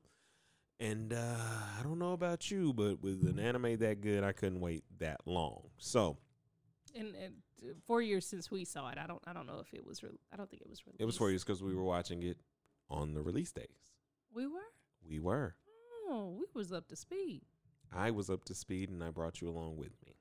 And 0.78 1.14
uh, 1.14 1.36
I 1.78 1.82
don't 1.82 1.98
know 1.98 2.12
about 2.12 2.50
you, 2.50 2.74
but 2.74 3.00
with 3.00 3.26
an 3.26 3.38
anime 3.38 3.78
that 3.78 4.02
good, 4.02 4.22
I 4.22 4.32
couldn't 4.32 4.60
wait 4.60 4.84
that 4.98 5.20
long. 5.24 5.62
So 5.78 6.18
And, 6.94 7.14
and 7.14 7.34
uh, 7.62 7.74
four 7.86 8.02
years 8.02 8.26
since 8.26 8.50
we 8.50 8.66
saw 8.66 8.90
it, 8.90 8.98
I 8.98 9.06
don't 9.06 9.22
I 9.26 9.32
don't 9.32 9.46
know 9.46 9.60
if 9.60 9.72
it 9.72 9.86
was. 9.86 10.02
Re- 10.02 10.10
I 10.32 10.36
don't 10.36 10.50
think 10.50 10.62
it 10.62 10.68
was 10.68 10.84
released. 10.84 11.00
it 11.00 11.06
was 11.06 11.16
four 11.16 11.30
years 11.30 11.44
because 11.44 11.62
we 11.62 11.74
were 11.74 11.84
watching 11.84 12.22
it 12.24 12.38
on 12.90 13.14
the 13.14 13.22
release 13.22 13.52
days. 13.52 13.94
We 14.34 14.46
were. 14.46 14.60
We 15.08 15.20
were. 15.20 15.54
Oh, 16.06 16.36
we 16.38 16.44
was 16.54 16.72
up 16.72 16.88
to 16.88 16.96
speed. 16.96 17.42
I 17.92 18.10
was 18.10 18.28
up 18.28 18.44
to 18.46 18.54
speed 18.54 18.90
and 18.90 19.02
I 19.02 19.10
brought 19.10 19.40
you 19.40 19.48
along 19.48 19.76
with 19.76 19.92
me. 20.04 20.16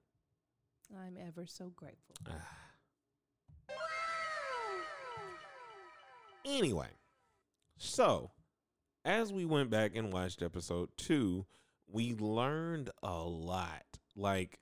I'm 0.95 1.17
ever 1.17 1.45
so 1.45 1.71
grateful. 1.75 2.15
Ah. 2.27 2.63
anyway, 6.45 6.89
so 7.77 8.31
as 9.05 9.33
we 9.33 9.45
went 9.45 9.69
back 9.69 9.95
and 9.95 10.13
watched 10.13 10.41
episode 10.41 10.89
two, 10.97 11.45
we 11.87 12.13
learned 12.13 12.89
a 13.01 13.19
lot. 13.19 13.83
Like, 14.15 14.59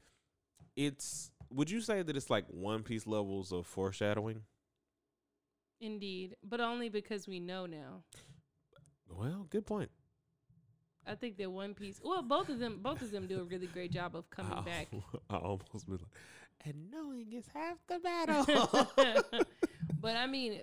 it's, 0.75 1.31
would 1.49 1.69
you 1.69 1.81
say 1.81 2.01
that 2.01 2.15
it's 2.15 2.29
like 2.29 2.45
One 2.47 2.83
Piece 2.83 3.05
levels 3.05 3.51
of 3.51 3.67
foreshadowing? 3.67 4.43
Indeed, 5.79 6.35
but 6.43 6.61
only 6.61 6.89
because 6.89 7.27
we 7.27 7.39
know 7.39 7.65
now. 7.65 8.03
Well, 9.09 9.47
good 9.49 9.65
point. 9.65 9.89
I 11.05 11.15
think 11.15 11.37
that 11.37 11.51
One 11.51 11.73
Piece. 11.73 11.99
Well, 12.03 12.21
both 12.21 12.49
of 12.49 12.59
them, 12.59 12.79
both 12.81 13.01
of 13.01 13.11
them 13.11 13.27
do 13.27 13.39
a 13.41 13.43
really 13.43 13.67
great 13.67 13.91
job 13.91 14.15
of 14.15 14.29
coming 14.29 14.53
I, 14.53 14.61
back. 14.61 14.87
I 15.29 15.35
almost 15.37 15.85
be 15.87 15.93
like, 15.93 16.01
and 16.65 16.91
knowing 16.91 17.33
is 17.33 17.45
half 17.53 17.77
the 17.87 17.99
battle. 17.99 18.45
but 19.99 20.15
I 20.15 20.27
mean, 20.27 20.61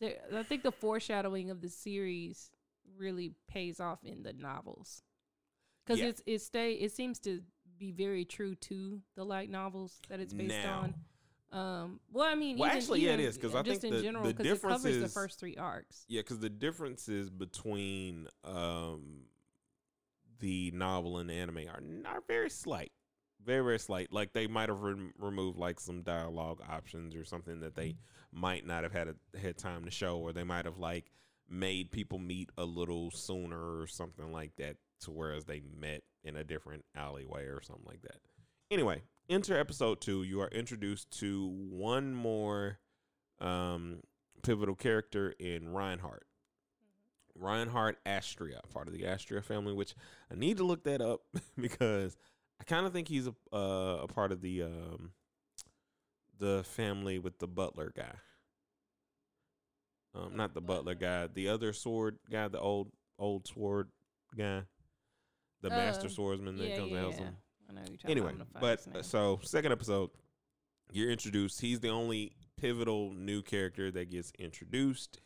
there, 0.00 0.16
I 0.34 0.42
think 0.42 0.62
the 0.62 0.72
foreshadowing 0.72 1.50
of 1.50 1.60
the 1.60 1.68
series 1.68 2.50
really 2.98 3.32
pays 3.48 3.80
off 3.80 4.00
in 4.04 4.22
the 4.22 4.32
novels 4.32 5.02
because 5.84 6.00
Yeah. 6.00 6.06
it's 6.06 6.22
it 6.26 6.40
stay 6.42 6.72
it 6.74 6.92
seems 6.92 7.18
to 7.20 7.40
be 7.78 7.90
very 7.90 8.24
true 8.24 8.54
to 8.54 9.00
the 9.16 9.24
light 9.24 9.50
novels 9.50 10.00
that 10.08 10.20
it's 10.20 10.32
based 10.34 10.54
Now- 10.54 10.80
on. 10.80 10.94
Um, 11.54 12.00
well, 12.12 12.26
I 12.28 12.34
mean, 12.34 12.58
Well, 12.58 12.66
even- 12.68 12.78
actually, 12.78 13.00
yeah, 13.02 13.10
it 13.10 13.14
even 13.20 13.26
is, 13.26 13.38
'cause 13.38 13.54
I 13.54 13.62
just 13.62 13.80
think 13.80 13.92
in 13.92 13.96
the- 13.98 14.02
general 14.02 14.24
the 14.24 14.30
because 14.34 14.46
it 14.46 14.48
difference 14.48 14.82
covers 14.82 15.00
the 15.02 15.08
first 15.08 15.38
three 15.38 15.56
arcs. 15.56 16.04
Yeah, 16.08 16.20
because 16.20 16.40
the 16.40 16.50
differences 16.50 17.30
between 17.30 18.28
um, 18.42 19.26
the 20.40 20.70
novel 20.72 21.18
and 21.18 21.30
the 21.30 21.34
anime 21.34 21.68
are 21.68 21.82
are 22.12 22.20
very 22.26 22.50
slight, 22.50 22.92
very 23.40 23.62
very 23.64 23.78
slight. 23.78 24.12
Like 24.12 24.32
they 24.32 24.46
might 24.48 24.68
have 24.68 24.80
rem- 24.80 25.14
removed 25.18 25.56
like 25.58 25.78
some 25.80 26.02
dialogue 26.02 26.60
options 26.68 27.14
or 27.14 27.24
something 27.24 27.60
that 27.60 27.74
they 27.76 27.96
might 28.32 28.66
not 28.66 28.82
have 28.82 28.92
had 28.92 29.08
a, 29.08 29.38
had 29.38 29.56
time 29.56 29.84
to 29.84 29.90
show, 29.92 30.18
or 30.18 30.32
they 30.32 30.44
might 30.44 30.64
have 30.64 30.78
like 30.78 31.12
made 31.48 31.92
people 31.92 32.18
meet 32.18 32.50
a 32.58 32.64
little 32.64 33.10
sooner 33.12 33.78
or 33.80 33.86
something 33.86 34.32
like 34.32 34.56
that, 34.56 34.76
to 35.00 35.12
whereas 35.12 35.44
they 35.44 35.60
met 35.60 36.02
in 36.24 36.34
a 36.36 36.42
different 36.42 36.84
alleyway 36.96 37.44
or 37.44 37.60
something 37.62 37.84
like 37.86 38.02
that. 38.02 38.18
Anyway, 38.70 39.02
enter 39.28 39.58
episode 39.58 40.00
two. 40.00 40.22
You 40.22 40.40
are 40.40 40.48
introduced 40.48 41.10
to 41.20 41.48
one 41.48 42.14
more 42.14 42.78
um, 43.40 44.00
pivotal 44.42 44.74
character 44.74 45.34
in 45.38 45.70
Reinhard. 45.70 46.24
Reinhard 47.36 47.96
Astrea, 48.06 48.60
part 48.72 48.86
of 48.86 48.94
the 48.94 49.02
Astrea 49.02 49.42
family, 49.42 49.72
which 49.72 49.94
I 50.30 50.36
need 50.36 50.58
to 50.58 50.64
look 50.64 50.84
that 50.84 51.00
up 51.00 51.22
because 51.60 52.16
I 52.60 52.64
kind 52.64 52.86
of 52.86 52.92
think 52.92 53.08
he's 53.08 53.26
a 53.26 53.34
uh, 53.52 54.00
a 54.02 54.06
part 54.06 54.30
of 54.30 54.40
the 54.40 54.62
um, 54.62 55.12
the 56.38 56.62
family 56.64 57.18
with 57.18 57.38
the 57.38 57.48
butler 57.48 57.92
guy. 57.94 58.14
Um, 60.14 60.36
not 60.36 60.54
the 60.54 60.60
butler 60.60 60.94
guy, 60.94 61.26
the 61.26 61.48
other 61.48 61.72
sword 61.72 62.18
guy, 62.30 62.46
the 62.46 62.60
old 62.60 62.92
old 63.18 63.48
sword 63.48 63.88
guy, 64.36 64.62
the 65.60 65.70
master 65.70 66.06
Uh, 66.06 66.10
swordsman 66.10 66.56
that 66.56 66.68
yeah, 66.68 66.76
comes 66.76 66.90
yeah, 66.92 66.96
and 66.96 67.04
helps 67.04 67.18
yeah. 67.18 67.24
him 67.24 67.36
know 67.74 67.82
talking 67.82 68.10
anyway, 68.10 68.32
but 68.60 68.86
uh, 68.94 69.02
so 69.02 69.40
second 69.42 69.72
episode, 69.72 70.10
you're 70.92 71.10
introduced. 71.10 71.60
He's 71.60 71.80
the 71.80 71.90
only 71.90 72.32
pivotal 72.56 73.12
new 73.12 73.42
character 73.42 73.90
that 73.90 74.10
gets 74.10 74.32
introduced, 74.38 75.20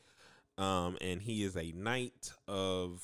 um, 0.56 0.96
and 1.00 1.20
he 1.22 1.42
is 1.42 1.56
a 1.56 1.72
knight 1.72 2.32
of 2.46 3.02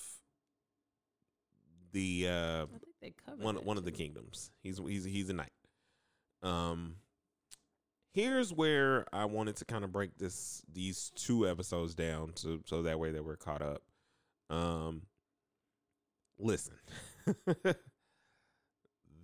the 1.93 2.27
uh, 2.29 2.33
I 2.33 2.67
think 2.67 2.83
they 3.01 3.15
covered 3.25 3.43
one 3.43 3.57
one 3.57 3.77
of 3.79 3.85
the 3.85 3.93
kingdoms. 3.93 4.51
He's 4.63 4.79
he's 4.79 5.05
he's 5.05 5.31
a 5.31 5.35
knight. 5.35 5.53
Um, 6.43 6.97
here's 8.13 8.53
where 8.53 9.07
I 9.13 9.25
wanted 9.25 9.57
to 9.57 9.65
kind 9.65 9.85
of 9.85 9.93
break 9.93 10.19
this 10.19 10.63
these 10.73 11.11
two 11.17 11.49
episodes 11.49 11.95
down 11.95 12.33
so 12.37 12.61
so 12.65 12.83
that 12.83 12.99
way 12.99 13.13
that 13.13 13.25
we're 13.25 13.37
caught 13.37 13.63
up. 13.63 13.83
Um, 14.51 15.03
listen, 16.39 16.75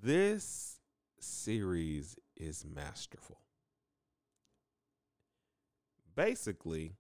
this 0.03 0.79
series 1.19 2.17
is 2.37 2.65
masterful. 2.65 3.39
Basically, 6.15 6.93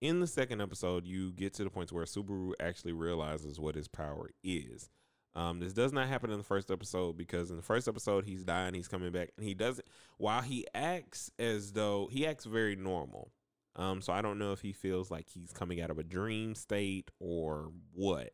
in 0.00 0.20
the 0.20 0.26
second 0.26 0.60
episode, 0.60 1.06
you 1.06 1.32
get 1.32 1.54
to 1.54 1.64
the 1.64 1.70
point 1.70 1.92
where 1.92 2.04
Subaru 2.04 2.52
actually 2.60 2.92
realizes 2.92 3.58
what 3.58 3.74
his 3.74 3.88
power 3.88 4.30
is. 4.44 4.88
Um, 5.34 5.60
this 5.60 5.74
does 5.74 5.92
not 5.92 6.08
happen 6.08 6.30
in 6.30 6.38
the 6.38 6.44
first 6.44 6.70
episode 6.70 7.16
because 7.16 7.50
in 7.50 7.56
the 7.56 7.62
first 7.62 7.88
episode 7.88 8.24
he's 8.24 8.44
dying, 8.44 8.72
he's 8.72 8.88
coming 8.88 9.12
back, 9.12 9.30
and 9.36 9.46
he 9.46 9.54
doesn't. 9.54 9.86
While 10.16 10.42
he 10.42 10.66
acts 10.74 11.30
as 11.38 11.72
though 11.72 12.08
he 12.10 12.26
acts 12.26 12.46
very 12.46 12.74
normal, 12.74 13.32
um, 13.74 14.00
so 14.00 14.12
I 14.14 14.22
don't 14.22 14.38
know 14.38 14.52
if 14.52 14.60
he 14.60 14.72
feels 14.72 15.10
like 15.10 15.28
he's 15.28 15.52
coming 15.52 15.80
out 15.82 15.90
of 15.90 15.98
a 15.98 16.02
dream 16.02 16.54
state 16.54 17.10
or 17.20 17.70
what. 17.92 18.30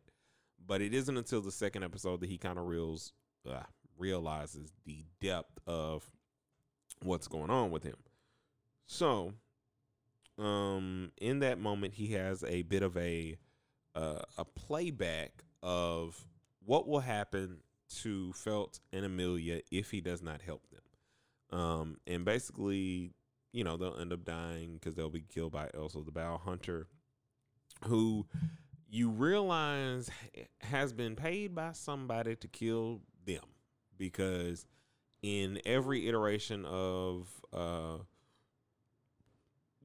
But 0.65 0.81
it 0.81 0.95
isn't 0.95 1.17
until 1.17 1.41
the 1.41 1.51
second 1.51 1.83
episode 1.83 2.21
that 2.21 2.29
he 2.29 2.39
kind 2.39 2.57
of 2.57 2.67
reals 2.67 3.13
uh, 3.51 3.63
realizes 3.99 4.73
the 4.85 5.05
depth 5.21 5.59
of 5.67 6.09
what's 7.03 7.29
going 7.29 7.51
on 7.51 7.71
with 7.71 7.83
him. 7.83 7.97
So, 8.87 9.33
um, 10.39 11.13
in 11.21 11.41
that 11.41 11.59
moment, 11.59 11.95
he 11.95 12.09
has 12.09 12.45
a 12.45 12.63
bit 12.63 12.83
of 12.83 12.97
a 12.97 13.37
uh, 13.95 14.23
a 14.39 14.45
playback 14.45 15.45
of 15.63 16.25
what 16.65 16.89
will 16.89 17.01
happen 17.01 17.59
to 18.01 18.33
Felt 18.33 18.81
and 18.93 19.05
Amelia 19.05 19.61
if 19.71 19.91
he 19.91 20.01
does 20.01 20.23
not 20.23 20.41
help 20.41 20.63
them. 20.71 21.59
Um, 21.59 21.97
and 22.07 22.25
basically, 22.25 23.13
you 23.53 23.65
know, 23.65 23.77
they'll 23.77 23.99
end 23.99 24.13
up 24.13 24.25
dying 24.25 24.75
because 24.75 24.95
they'll 24.95 25.11
be 25.11 25.25
killed 25.29 25.53
by 25.53 25.69
Elsa 25.75 26.03
the 26.03 26.11
Bowel 26.11 26.39
Hunter, 26.39 26.89
who 27.87 28.27
you 28.89 29.11
realize 29.11 30.11
has 30.61 30.93
been 30.93 31.17
paid 31.17 31.55
by 31.55 31.73
somebody 31.73 32.35
to 32.37 32.49
kill 32.49 33.03
them 33.27 33.43
because 34.03 34.67
in 35.23 35.61
every 35.65 36.09
iteration 36.09 36.65
of 36.65 37.29
uh, 37.53 37.99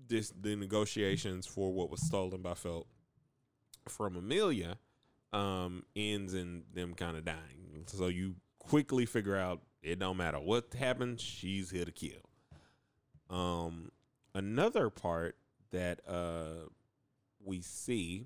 this 0.08 0.34
the 0.42 0.56
negotiations 0.56 1.46
for 1.46 1.72
what 1.72 1.92
was 1.92 2.02
stolen 2.02 2.42
by 2.42 2.56
Felt 2.56 2.88
from 3.88 4.16
Amelia, 4.16 4.80
um, 5.34 5.84
ends 5.96 6.34
in 6.34 6.64
them 6.74 6.96
kind 6.96 7.16
of 7.16 7.26
dying. 7.26 7.84
So 7.86 8.08
you 8.08 8.38
quickly 8.58 9.06
figure 9.06 9.38
out 9.38 9.62
it 9.84 10.00
don't 10.00 10.18
matter 10.18 10.40
what 10.40 10.74
happens, 10.74 11.22
she's 11.22 11.70
here 11.70 11.86
to 11.86 11.92
kill. 11.92 12.24
Um, 13.30 13.92
another 14.34 14.90
part 14.90 15.38
that 15.70 16.00
uh 16.08 16.70
we 17.46 17.62
see 17.62 18.26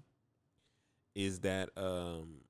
is 1.16 1.42
that 1.42 1.70
um 1.76 2.46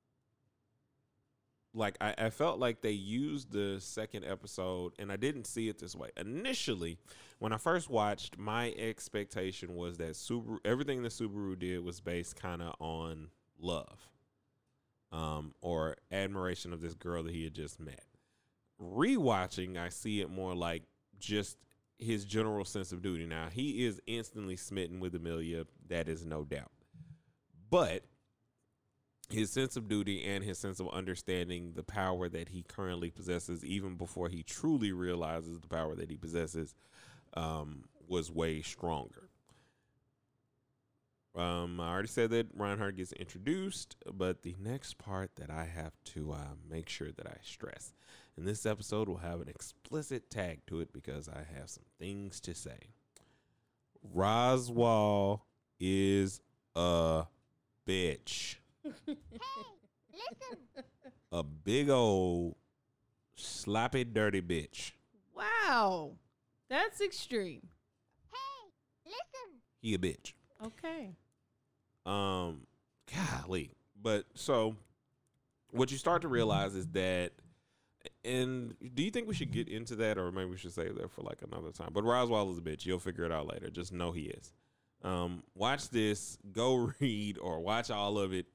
like 1.74 1.96
I, 2.00 2.14
I 2.18 2.30
felt 2.30 2.58
like 2.58 2.82
they 2.82 2.90
used 2.92 3.52
the 3.52 3.80
second 3.80 4.24
episode 4.24 4.92
and 4.98 5.10
I 5.10 5.16
didn't 5.16 5.46
see 5.46 5.68
it 5.68 5.78
this 5.78 5.94
way. 5.94 6.10
Initially, 6.16 6.98
when 7.38 7.52
I 7.52 7.56
first 7.56 7.88
watched, 7.88 8.38
my 8.38 8.72
expectation 8.72 9.74
was 9.74 9.98
that 9.98 10.12
Subaru 10.12 10.58
everything 10.64 11.02
that 11.02 11.12
Subaru 11.12 11.58
did 11.58 11.82
was 11.84 12.00
based 12.00 12.36
kind 12.36 12.62
of 12.62 12.74
on 12.78 13.28
love. 13.58 14.08
Um, 15.10 15.54
or 15.60 15.96
admiration 16.10 16.72
of 16.72 16.80
this 16.80 16.94
girl 16.94 17.22
that 17.24 17.34
he 17.34 17.44
had 17.44 17.52
just 17.52 17.78
met. 17.78 18.04
Rewatching, 18.80 19.76
I 19.76 19.90
see 19.90 20.22
it 20.22 20.30
more 20.30 20.54
like 20.54 20.84
just 21.18 21.58
his 21.98 22.24
general 22.24 22.64
sense 22.64 22.92
of 22.92 23.02
duty. 23.02 23.26
Now, 23.26 23.48
he 23.52 23.84
is 23.84 24.00
instantly 24.06 24.56
smitten 24.56 25.00
with 25.00 25.14
Amelia, 25.14 25.66
that 25.88 26.08
is 26.08 26.24
no 26.24 26.44
doubt. 26.44 26.72
But 27.70 28.04
his 29.32 29.50
sense 29.50 29.76
of 29.76 29.88
duty 29.88 30.24
and 30.24 30.44
his 30.44 30.58
sense 30.58 30.80
of 30.80 30.88
understanding 30.92 31.72
the 31.74 31.82
power 31.82 32.28
that 32.28 32.50
he 32.50 32.62
currently 32.62 33.10
possesses, 33.10 33.64
even 33.64 33.96
before 33.96 34.28
he 34.28 34.42
truly 34.42 34.92
realizes 34.92 35.60
the 35.60 35.68
power 35.68 35.94
that 35.94 36.10
he 36.10 36.16
possesses, 36.16 36.74
um, 37.34 37.84
was 38.08 38.30
way 38.30 38.62
stronger. 38.62 39.28
Um, 41.34 41.80
I 41.80 41.90
already 41.90 42.08
said 42.08 42.30
that 42.30 42.48
Reinhard 42.54 42.96
gets 42.96 43.12
introduced, 43.12 43.96
but 44.12 44.42
the 44.42 44.54
next 44.62 44.98
part 44.98 45.36
that 45.36 45.50
I 45.50 45.64
have 45.64 45.94
to 46.06 46.32
uh, 46.32 46.54
make 46.68 46.90
sure 46.90 47.10
that 47.10 47.26
I 47.26 47.38
stress, 47.42 47.94
and 48.36 48.46
this 48.46 48.66
episode 48.66 49.08
will 49.08 49.16
have 49.18 49.40
an 49.40 49.48
explicit 49.48 50.28
tag 50.28 50.60
to 50.66 50.80
it 50.80 50.92
because 50.92 51.28
I 51.28 51.44
have 51.58 51.70
some 51.70 51.84
things 51.98 52.38
to 52.40 52.54
say. 52.54 52.90
Roswaal 54.14 55.40
is 55.80 56.42
a 56.74 57.24
bitch. 57.88 58.56
Hey, 58.84 59.16
listen. 60.12 60.84
A 61.30 61.42
big 61.42 61.88
old 61.90 62.56
sloppy, 63.36 64.04
dirty 64.04 64.42
bitch. 64.42 64.92
Wow. 65.34 66.12
That's 66.68 67.00
extreme. 67.00 67.68
Hey, 68.30 68.70
listen. 69.06 69.60
He 69.80 69.94
a 69.94 69.98
bitch. 69.98 70.32
Okay. 70.64 71.10
Um, 72.06 72.66
golly. 73.14 73.72
But 74.00 74.24
so, 74.34 74.76
what 75.70 75.90
you 75.90 75.98
start 75.98 76.22
to 76.22 76.28
realize 76.28 76.74
is 76.74 76.86
that, 76.88 77.32
and 78.24 78.74
do 78.94 79.02
you 79.02 79.10
think 79.10 79.28
we 79.28 79.34
should 79.34 79.52
get 79.52 79.68
into 79.68 79.96
that, 79.96 80.18
or 80.18 80.32
maybe 80.32 80.50
we 80.50 80.56
should 80.56 80.72
save 80.72 80.96
that 80.96 81.10
for 81.10 81.22
like 81.22 81.42
another 81.42 81.70
time? 81.70 81.90
But 81.92 82.04
Roswaal 82.04 82.50
is 82.50 82.58
a 82.58 82.62
bitch. 82.62 82.84
You'll 82.84 82.98
figure 82.98 83.24
it 83.24 83.32
out 83.32 83.46
later. 83.46 83.70
Just 83.70 83.92
know 83.92 84.12
he 84.12 84.22
is. 84.22 84.52
Um, 85.02 85.42
watch 85.54 85.88
this. 85.90 86.38
Go 86.52 86.92
read 87.00 87.38
or 87.38 87.60
watch 87.60 87.90
all 87.90 88.18
of 88.18 88.32
it. 88.32 88.46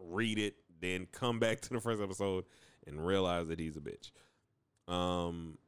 Read 0.00 0.38
it, 0.38 0.54
then 0.80 1.06
come 1.12 1.38
back 1.38 1.60
to 1.60 1.70
the 1.70 1.80
first 1.80 2.00
episode 2.02 2.44
and 2.86 3.04
realize 3.06 3.48
that 3.48 3.58
he's 3.58 3.76
a 3.76 3.80
bitch. 3.80 4.10
Um, 4.92 5.58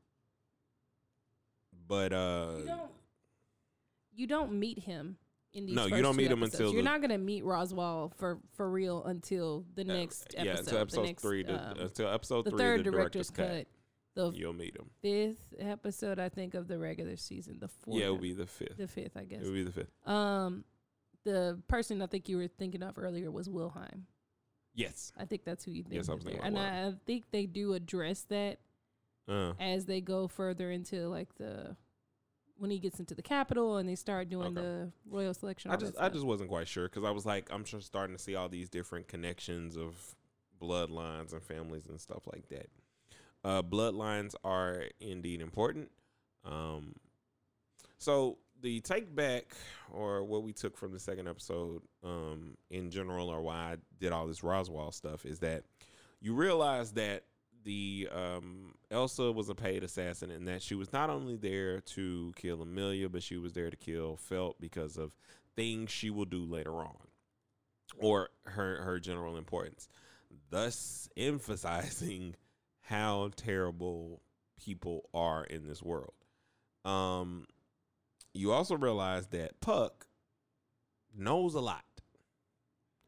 but 1.87 2.13
uh, 2.13 2.53
You 2.59 2.65
don't 2.67 2.91
you 4.15 4.27
don't 4.27 4.53
meet 4.59 4.79
him 4.79 5.17
in 5.55 5.67
these 5.67 5.75
No, 5.75 5.87
you 5.87 6.03
don't 6.03 6.17
meet 6.17 6.31
him 6.31 6.43
episodes. 6.43 6.55
until 6.61 6.73
You're 6.73 6.83
the- 6.83 6.89
not 6.91 7.01
gonna 7.01 7.19
meet 7.19 7.45
Roswaal 7.45 8.15
for 8.17 8.39
for 8.55 8.71
real 8.71 9.05
until 9.05 9.65
the 9.75 9.83
uh, 9.83 9.87
next 9.95 10.29
yeah, 10.35 10.41
episode. 10.41 10.53
Yeah, 10.55 10.59
until 10.61 10.79
episode 10.79 11.03
next, 11.03 11.23
three, 11.23 11.45
to, 11.45 11.71
um, 11.71 11.79
until 11.79 12.09
episode 12.09 12.45
the 12.45 12.51
three, 12.51 12.59
third 12.59 12.81
the 12.85 12.91
director's 12.91 13.31
cut. 13.31 13.67
The 14.15 14.31
You'll 14.33 14.53
meet 14.53 14.77
him. 14.77 14.91
fifth 15.01 15.55
episode, 15.59 16.19
I 16.19 16.29
think, 16.29 16.53
of 16.53 16.69
the 16.69 16.79
regular 16.79 17.17
season. 17.17 17.59
The 17.59 17.69
fourth. 17.69 17.97
Yeah, 17.99 18.05
it'll 18.07 18.19
be 18.19 18.35
the 18.35 18.47
fifth. 18.47 18.77
the 18.77 18.87
fifth, 18.87 19.17
I 19.17 19.25
guess. 19.25 19.41
It'll 19.41 19.55
be 19.55 19.65
the 19.65 19.73
fifth. 19.73 19.91
Um, 20.07 20.65
the 21.25 21.59
person 21.67 22.03
I 22.03 22.07
think 22.09 22.29
you 22.29 22.37
were 22.37 22.47
thinking 22.49 22.83
of 22.83 22.99
earlier 22.99 23.31
was 23.31 23.49
Wilhelm. 23.49 24.07
Yes. 24.75 25.13
I 25.19 25.25
think 25.25 25.45
that's 25.45 25.65
who 25.65 25.71
you 25.73 25.83
think. 25.83 25.95
Yes, 25.97 26.09
I 26.09 26.15
was 26.15 26.25
thinking 26.25 26.43
And 26.43 26.57
about 26.57 26.73
I, 26.73 26.87
I 26.89 26.93
think 27.07 27.25
they 27.31 27.47
do 27.47 27.75
address 27.75 28.23
that 28.29 28.59
Uh, 29.29 29.53
as 29.61 29.87
they 29.87 30.01
go 30.01 30.27
further 30.29 30.71
into 30.71 31.09
like 31.09 31.35
the 31.37 31.77
when 32.57 32.71
he 32.71 32.79
gets 32.79 33.01
into 33.01 33.15
the 33.15 33.23
Capitol 33.23 33.77
and 33.79 33.89
they 33.89 33.95
start 33.97 34.29
doing 34.29 34.55
the 34.55 34.93
royal 35.11 35.35
selection. 35.35 35.71
I 35.71 35.75
all 35.75 35.81
that 35.81 35.87
just 35.87 35.99
I 35.99 36.03
stuff. 36.05 36.13
just 36.15 36.27
wasn't 36.27 36.49
quite 36.49 36.69
sure 36.69 36.89
because 36.89 37.05
I 37.05 37.11
was 37.11 37.27
like 37.27 37.49
I'm 37.53 37.65
just 37.65 37.87
starting 37.87 38.17
to 38.17 38.23
see 38.23 38.35
all 38.35 38.49
these 38.49 38.69
different 38.69 39.09
connections 39.09 39.77
of 39.77 40.15
bloodlines 40.61 41.33
and 41.33 41.43
families 41.43 41.87
and 41.89 42.01
stuff 42.01 42.23
like 42.33 42.49
that. 42.49 42.69
Uh, 43.45 43.63
bloodlines 43.63 44.35
are 44.45 44.85
indeed 45.01 45.41
important. 45.41 45.91
Um, 46.45 46.95
so 47.99 48.39
the 48.63 48.81
take 48.81 49.15
back 49.15 49.55
or 49.91 50.25
what 50.25 50.43
we 50.43 50.53
took 50.53 50.77
from 50.77 50.93
the 50.93 50.99
second 50.99 51.29
episode 51.29 51.83
um, 52.05 52.57
in 52.71 52.91
general 52.91 53.29
or 53.29 53.43
why 53.43 53.55
I 53.55 53.77
did 54.01 54.13
all 54.13 54.27
this 54.27 54.41
Roswaal 54.41 54.95
stuff 54.95 55.27
is 55.27 55.41
that 55.41 55.65
you 56.21 56.35
realize 56.35 56.93
that 56.93 57.25
the 57.65 58.09
um, 58.13 58.75
Elsa 58.91 59.31
was 59.31 59.49
a 59.49 59.55
paid 59.55 59.83
assassin 59.83 60.31
and 60.31 60.49
that 60.49 60.63
she 60.63 60.75
was 60.75 60.93
not 60.93 61.11
only 61.11 61.37
there 61.37 61.81
to 61.81 62.33
kill 62.37 62.63
Amelia, 62.63 63.09
but 63.09 63.23
she 63.23 63.37
was 63.37 63.53
there 63.53 63.71
to 63.71 63.77
kill 63.77 64.17
Felt 64.17 64.61
because 64.61 64.97
of 64.97 65.13
things 65.55 65.91
she 65.91 66.11
will 66.11 66.25
do 66.25 66.45
later 66.45 66.75
on 66.75 66.97
or 67.99 68.31
her 68.45 68.83
her 68.83 68.99
general 68.99 69.37
importance, 69.37 69.89
thus 70.51 71.09
emphasizing 71.17 72.35
how 72.81 73.31
terrible 73.37 74.23
people 74.65 75.09
are 75.15 75.45
in 75.45 75.67
this 75.67 75.83
world. 75.83 76.13
Um, 76.85 77.47
you 78.35 78.53
also 78.53 78.77
realize 78.77 79.27
that 79.29 79.61
Puck 79.61 80.07
knows 81.17 81.55
a 81.55 81.61
lot. 81.61 81.85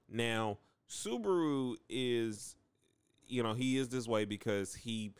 Now, 0.08 0.58
Subaru 0.88 1.76
is, 1.88 2.56
you 3.26 3.42
know, 3.42 3.54
he 3.54 3.78
is 3.78 3.88
this 3.88 4.06
way 4.06 4.24
because 4.24 4.74
he, 4.74 5.12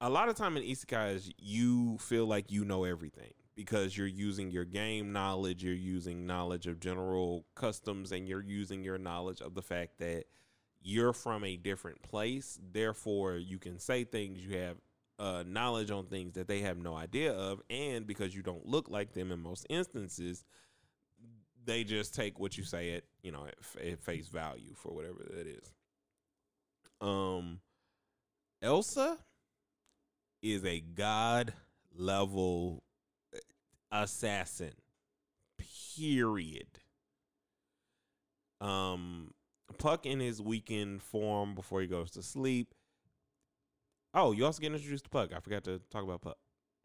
a 0.00 0.08
lot 0.08 0.28
of 0.28 0.36
time 0.36 0.56
in 0.56 0.62
isekais, 0.62 1.30
you 1.38 1.98
feel 1.98 2.26
like 2.26 2.50
you 2.50 2.64
know 2.64 2.84
everything 2.84 3.32
because 3.56 3.96
you're 3.96 4.06
using 4.06 4.50
your 4.50 4.64
game 4.64 5.12
knowledge, 5.12 5.64
you're 5.64 5.74
using 5.74 6.26
knowledge 6.26 6.66
of 6.66 6.78
general 6.78 7.46
customs, 7.54 8.12
and 8.12 8.28
you're 8.28 8.44
using 8.44 8.84
your 8.84 8.98
knowledge 8.98 9.40
of 9.40 9.54
the 9.54 9.62
fact 9.62 9.98
that 9.98 10.24
you're 10.82 11.14
from 11.14 11.42
a 11.42 11.56
different 11.56 12.02
place. 12.02 12.58
Therefore, 12.72 13.36
you 13.36 13.58
can 13.58 13.78
say 13.78 14.04
things 14.04 14.38
you 14.38 14.58
have 14.58 14.76
uh, 15.18 15.44
knowledge 15.46 15.90
on 15.90 16.06
things 16.06 16.34
that 16.34 16.48
they 16.48 16.60
have 16.60 16.78
no 16.78 16.94
idea 16.94 17.32
of, 17.32 17.60
and 17.70 18.06
because 18.06 18.34
you 18.34 18.42
don't 18.42 18.66
look 18.66 18.88
like 18.90 19.12
them 19.12 19.32
in 19.32 19.40
most 19.40 19.66
instances, 19.70 20.44
they 21.64 21.84
just 21.84 22.14
take 22.14 22.38
what 22.38 22.56
you 22.56 22.64
say 22.64 22.94
at 22.94 23.04
you 23.22 23.32
know 23.32 23.46
at, 23.46 23.82
at 23.84 24.00
face 24.00 24.28
value 24.28 24.74
for 24.74 24.94
whatever 24.94 25.26
that 25.30 25.46
is. 25.46 25.72
Um, 27.00 27.60
Elsa 28.62 29.18
is 30.42 30.64
a 30.64 30.80
god 30.80 31.52
level 31.96 32.82
uh, 33.34 33.38
assassin. 34.02 34.72
Period. 35.96 36.66
Um, 38.60 39.32
Puck 39.78 40.06
in 40.06 40.20
his 40.20 40.40
weekend 40.40 41.02
form 41.02 41.54
before 41.54 41.80
he 41.80 41.86
goes 41.86 42.10
to 42.12 42.22
sleep. 42.22 42.74
Oh, 44.16 44.32
you 44.32 44.44
also 44.46 44.60
get 44.60 44.72
introduced 44.72 45.04
to 45.04 45.10
Puck. 45.10 45.30
I 45.36 45.40
forgot 45.40 45.62
to 45.64 45.78
talk 45.90 46.02
about 46.02 46.22
Puck. 46.22 46.38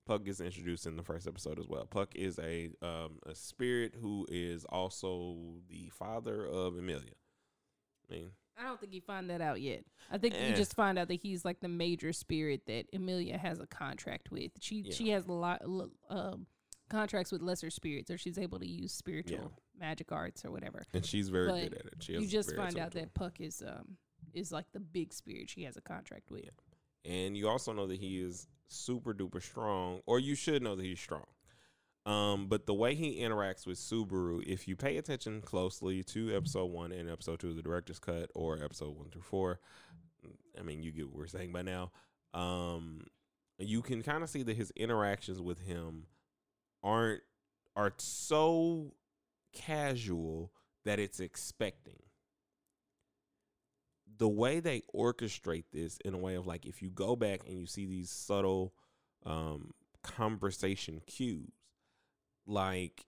Puck 0.05 0.25
gets 0.25 0.41
introduced 0.41 0.85
in 0.85 0.97
the 0.97 1.03
first 1.03 1.27
episode 1.27 1.59
as 1.59 1.67
well. 1.67 1.85
Puck 1.85 2.13
is 2.15 2.37
a 2.39 2.69
um, 2.81 3.19
a 3.25 3.33
spirit 3.33 3.95
who 3.99 4.25
is 4.29 4.65
also 4.65 5.37
the 5.69 5.89
father 5.97 6.45
of 6.45 6.75
Amelia. 6.77 7.13
I 8.09 8.13
mean, 8.13 8.31
I 8.59 8.63
don't 8.63 8.79
think 8.79 8.93
you 8.93 8.99
find 9.01 9.29
that 9.29 9.39
out 9.41 9.61
yet. 9.61 9.85
I 10.11 10.17
think 10.17 10.33
Eh. 10.35 10.49
you 10.49 10.55
just 10.55 10.75
find 10.75 10.99
out 10.99 11.07
that 11.07 11.21
he's 11.21 11.45
like 11.45 11.61
the 11.61 11.69
major 11.69 12.11
spirit 12.11 12.65
that 12.67 12.87
Amelia 12.93 13.37
has 13.37 13.59
a 13.59 13.67
contract 13.67 14.29
with. 14.31 14.51
She 14.59 14.81
Yeah. 14.81 14.93
she 14.93 15.09
has 15.09 15.25
a 15.27 15.31
lot 15.31 15.61
um, 16.09 16.47
contracts 16.89 17.31
with 17.31 17.41
lesser 17.41 17.69
spirits, 17.69 18.11
or 18.11 18.17
she's 18.17 18.37
able 18.37 18.59
to 18.59 18.67
use 18.67 18.91
spiritual 18.91 19.53
magic 19.79 20.11
arts 20.11 20.43
or 20.43 20.51
whatever. 20.51 20.83
and 20.93 21.05
she's 21.05 21.29
very 21.29 21.47
But 21.47 21.61
good 21.69 21.73
at 21.75 21.85
it. 21.85 22.09
You 22.09 22.27
just 22.27 22.53
find 22.55 22.77
out 22.77 22.91
that 22.91 23.13
Puck 23.13 23.39
is 23.39 23.61
um 23.65 23.97
is 24.33 24.51
like 24.51 24.65
the 24.73 24.79
big 24.79 25.13
spirit 25.13 25.49
she 25.49 25.63
has 25.63 25.77
a 25.77 25.81
contract 25.81 26.29
with. 26.31 26.49
And 27.05 27.35
you 27.35 27.47
also 27.47 27.73
know 27.73 27.87
that 27.87 27.99
he 27.99 28.19
is 28.21 28.47
super 28.67 29.13
duper 29.13 29.41
strong, 29.41 30.01
or 30.05 30.19
you 30.19 30.35
should 30.35 30.61
know 30.61 30.75
that 30.75 30.85
he's 30.85 30.99
strong. 30.99 31.25
Um, 32.05 32.47
but 32.47 32.65
the 32.65 32.73
way 32.73 32.95
he 32.95 33.19
interacts 33.21 33.67
with 33.67 33.77
Subaru, 33.77 34.41
if 34.43 34.67
you 34.67 34.75
pay 34.75 34.97
attention 34.97 35.41
closely 35.41 36.03
to 36.05 36.35
episode 36.35 36.71
one 36.71 36.91
and 36.91 37.09
episode 37.09 37.39
two 37.39 37.49
of 37.49 37.55
the 37.55 37.61
director's 37.61 37.99
cut, 37.99 38.31
or 38.33 38.63
episode 38.63 38.97
one 38.97 39.09
through 39.09 39.21
four, 39.21 39.59
I 40.59 40.63
mean, 40.63 40.81
you 40.81 40.91
get 40.91 41.07
what 41.07 41.17
we're 41.17 41.27
saying 41.27 41.51
by 41.51 41.61
now. 41.61 41.91
Um, 42.33 43.05
you 43.59 43.81
can 43.81 44.01
kind 44.01 44.23
of 44.23 44.29
see 44.29 44.43
that 44.43 44.57
his 44.57 44.71
interactions 44.75 45.39
with 45.39 45.59
him 45.59 46.07
aren't 46.83 47.21
are 47.75 47.93
so 47.97 48.93
casual 49.53 50.51
that 50.85 50.99
it's 50.99 51.19
expecting. 51.19 52.01
The 54.17 54.27
way 54.27 54.59
they 54.59 54.81
orchestrate 54.93 55.65
this 55.71 55.97
in 56.03 56.13
a 56.13 56.17
way 56.17 56.35
of 56.35 56.47
like 56.47 56.65
if 56.65 56.81
you 56.81 56.89
go 56.89 57.15
back 57.15 57.41
and 57.47 57.59
you 57.59 57.65
see 57.65 57.85
these 57.85 58.09
subtle 58.09 58.73
um 59.25 59.73
conversation 60.03 61.01
cues 61.05 61.51
like 62.47 63.05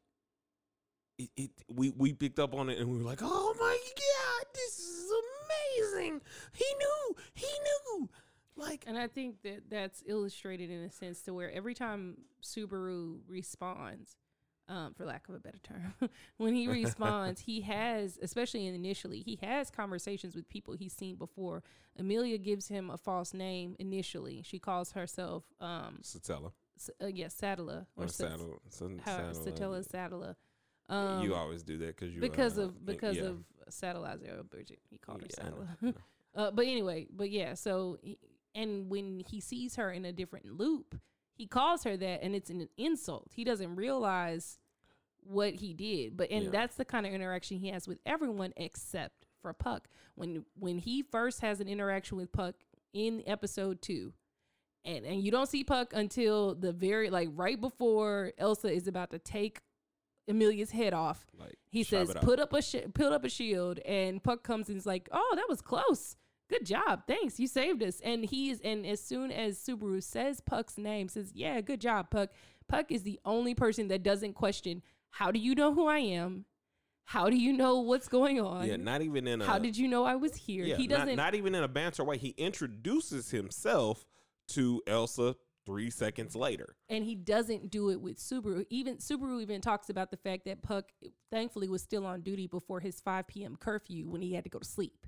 it, 1.17 1.29
it 1.35 1.51
we 1.69 1.91
we 1.91 2.13
picked 2.13 2.39
up 2.39 2.53
on 2.53 2.69
it 2.69 2.77
and 2.79 2.89
we 2.89 2.97
were 2.97 3.03
like 3.03 3.19
oh 3.21 3.55
my 3.59 3.77
god 3.95 4.47
this 4.53 4.79
is 4.79 5.11
amazing. 5.93 6.21
He 6.53 6.65
knew 6.77 7.15
he 7.33 7.47
knew. 7.47 8.09
Like 8.55 8.85
And 8.87 8.97
I 8.97 9.07
think 9.07 9.41
that 9.43 9.63
that's 9.69 10.03
illustrated 10.05 10.69
in 10.69 10.81
a 10.81 10.91
sense 10.91 11.21
to 11.23 11.33
where 11.33 11.51
every 11.51 11.73
time 11.73 12.17
Subaru 12.43 13.17
responds, 13.27 14.15
um, 14.69 14.93
for 14.93 15.05
lack 15.05 15.27
of 15.29 15.35
a 15.35 15.39
better 15.39 15.59
term, 15.63 15.93
when 16.37 16.53
he 16.55 16.67
responds, 16.67 17.41
he 17.41 17.61
has, 17.61 18.17
especially 18.21 18.65
initially, 18.67 19.19
he 19.21 19.37
has 19.41 19.69
conversations 19.69 20.35
with 20.35 20.47
people 20.49 20.73
he's 20.75 20.93
seen 20.93 21.15
before. 21.15 21.63
Amelia 21.99 22.37
gives 22.37 22.67
him 22.67 22.89
a 22.89 22.97
false 22.97 23.33
name 23.33 23.75
initially. 23.79 24.41
She 24.43 24.59
calls 24.59 24.93
herself, 24.93 25.43
um, 25.59 25.99
Satella 26.01 26.51
S- 26.77 26.89
uh, 27.01 27.07
yes, 27.07 27.35
Satella 27.39 27.85
or 27.95 28.07
Sa- 28.07 28.27
Saddle, 28.29 28.61
San- 28.69 28.99
how, 29.03 29.31
Saddle, 29.33 29.83
Satella 29.83 30.35
Um, 30.89 31.23
you 31.23 31.35
always 31.35 31.63
do 31.63 31.77
that 31.79 31.95
because 31.97 32.13
you 32.13 32.19
because 32.21 32.57
uh, 32.57 32.63
of 32.63 32.85
because 32.85 33.17
yeah. 33.17 33.23
of 33.23 33.43
Satellite 33.69 34.19
Bridget. 34.49 34.79
He 34.89 34.97
called 34.97 35.21
her 35.21 35.27
Yeah, 35.29 35.45
I 35.45 35.49
know, 35.49 35.55
Sadler. 35.55 35.67
I 35.81 35.85
know. 35.85 35.93
Uh, 36.35 36.51
but 36.51 36.65
anyway, 36.65 37.07
but 37.11 37.29
yeah, 37.29 37.53
so 37.53 37.97
he- 38.01 38.17
and 38.55 38.89
when 38.89 39.19
he 39.27 39.39
sees 39.39 39.75
her 39.77 39.91
in 39.91 40.05
a 40.05 40.11
different 40.11 40.45
loop, 40.57 40.95
he 41.43 41.47
calls 41.47 41.83
her 41.83 41.97
that, 41.97 42.23
and 42.23 42.33
it's 42.35 42.49
an 42.49 42.69
insult. 42.77 43.27
He 43.33 43.43
doesn't 43.43 43.75
realize 43.75 44.59
what 45.19 45.55
he 45.55 45.73
did, 45.73 46.15
but 46.15 46.29
and 46.31 46.45
Yeah. 46.45 46.49
that's 46.51 46.75
the 46.77 46.85
kind 46.85 47.05
of 47.05 47.11
interaction 47.13 47.57
he 47.57 47.67
has 47.69 47.85
with 47.87 47.99
everyone 48.05 48.53
except 48.55 49.25
for 49.41 49.51
Puck. 49.53 49.89
When 50.15 50.45
when 50.57 50.77
he 50.77 51.01
first 51.03 51.41
has 51.41 51.59
an 51.59 51.67
interaction 51.67 52.17
with 52.17 52.31
Puck 52.31 52.55
in 52.93 53.21
episode 53.25 53.81
two, 53.81 54.13
and 54.85 55.05
and 55.05 55.21
you 55.21 55.31
don't 55.31 55.47
see 55.49 55.63
Puck 55.65 55.91
until 55.93 56.55
the 56.55 56.71
very 56.71 57.09
like 57.09 57.29
right 57.33 57.59
before 57.59 58.31
Elsa 58.37 58.69
is 58.71 58.87
about 58.87 59.11
to 59.11 59.19
take 59.19 59.59
Amelia's 60.29 60.71
head 60.71 60.93
off. 60.93 61.25
like 61.37 61.57
He 61.69 61.83
says, 61.83 62.13
"Put 62.21 62.39
up 62.39 62.53
a 62.53 62.61
sh- 62.61 62.87
put 62.93 63.11
up 63.11 63.25
a 63.25 63.29
shield," 63.29 63.79
and 63.79 64.23
Puck 64.23 64.43
comes 64.43 64.69
and 64.69 64.77
is 64.77 64.85
like, 64.85 65.09
"Oh, 65.11 65.33
that 65.35 65.49
was 65.49 65.61
close. 65.61 66.15
Good 66.49 66.65
job, 66.65 67.03
thanks. 67.07 67.39
You 67.39 67.47
saved 67.47 67.81
us." 67.83 67.99
And 68.01 68.25
he's 68.25 68.59
and 68.61 68.85
as 68.85 69.01
soon 69.01 69.31
as 69.31 69.57
Subaru 69.57 70.03
says 70.03 70.41
Puck's 70.41 70.77
name, 70.77 71.07
says, 71.07 71.31
"Yeah, 71.33 71.61
good 71.61 71.81
job, 71.81 72.09
Puck." 72.09 72.29
Puck 72.67 72.91
is 72.91 73.03
the 73.03 73.19
only 73.25 73.53
person 73.55 73.87
that 73.89 74.03
doesn't 74.03 74.33
question, 74.33 74.81
"How 75.11 75.31
do 75.31 75.39
you 75.39 75.55
know 75.55 75.73
who 75.73 75.87
I 75.87 75.99
am? 75.99 76.45
How 77.05 77.29
do 77.29 77.35
you 77.35 77.51
know 77.53 77.79
what's 77.81 78.07
going 78.07 78.39
on? 78.39 78.65
yeah 78.65 78.77
not 78.77 79.01
even 79.01 79.27
in 79.27 79.41
a 79.41 79.45
How 79.45 79.59
did 79.59 79.75
you 79.77 79.87
know 79.87 80.05
I 80.05 80.15
was 80.15 80.35
here?" 80.35 80.65
yeah, 80.65 80.77
he 80.77 80.87
not- 80.87 80.99
doesn't. 80.99 81.15
not, 81.17 81.35
even 81.35 81.53
in 81.55 81.63
a 81.63 81.67
banter 81.67 82.03
way 82.03 82.17
he 82.17 82.29
introduces 82.29 83.31
himself 83.31 84.05
to 84.49 84.81
Elsa 84.87 85.35
three 85.65 85.89
seconds 85.89 86.35
later 86.35 86.75
and 86.89 87.05
he 87.05 87.15
doesn't 87.15 87.69
do 87.69 87.89
it 87.89 88.01
with 88.01 88.17
Subaru. 88.17 88.65
Even 88.69 88.97
Subaru 88.97 89.41
even 89.41 89.61
talks 89.61 89.89
about 89.89 90.11
the 90.11 90.17
fact 90.17 90.43
that 90.45 90.61
Puck 90.61 90.91
thankfully 91.31 91.69
was 91.69 91.81
still 91.81 92.05
on 92.05 92.21
duty 92.21 92.47
before 92.47 92.79
his 92.81 92.99
5 92.99 93.27
p.m. 93.27 93.55
curfew 93.55 94.09
when 94.09 94.21
he 94.21 94.33
had 94.33 94.43
to 94.43 94.49
go 94.49 94.59
to 94.59 94.65
sleep. 94.65 95.07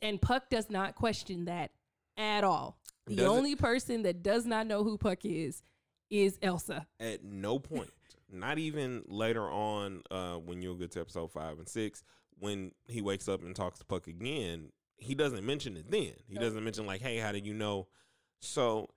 And 0.00 0.20
Puck 0.20 0.48
does 0.50 0.70
not 0.70 0.94
question 0.94 1.44
that 1.46 1.72
at 2.16 2.44
all. 2.44 2.78
The 3.06 3.16
Does 3.16 3.24
it- 3.24 3.28
only 3.28 3.56
person 3.56 4.02
that 4.02 4.22
does 4.22 4.46
not 4.46 4.66
know 4.66 4.84
who 4.84 4.96
Puck 4.96 5.24
is 5.24 5.62
is 6.10 6.38
Elsa. 6.42 6.86
at 7.00 7.24
no 7.24 7.58
point 7.58 7.90
not 8.30 8.58
even 8.58 9.02
later 9.08 9.50
on 9.50 10.02
uh 10.10 10.34
when 10.36 10.60
you'll 10.62 10.74
get 10.76 10.90
to 10.90 11.00
episode 11.00 11.30
five 11.32 11.58
and 11.58 11.66
six 11.68 12.02
when 12.38 12.70
he 12.86 13.00
wakes 13.00 13.28
up 13.28 13.42
and 13.42 13.56
talks 13.56 13.78
to 13.78 13.84
puck 13.86 14.06
again 14.06 14.70
he 14.98 15.14
doesn't 15.14 15.44
mention 15.44 15.76
it 15.76 15.90
then. 15.90 16.12
He 16.26 16.34
doesn't 16.36 16.62
mention 16.62 16.86
like 16.86 17.00
hey 17.00 17.16
how 17.16 17.32
did 17.32 17.46
you 17.46 17.54
know? 17.54 17.88
So 18.40 18.88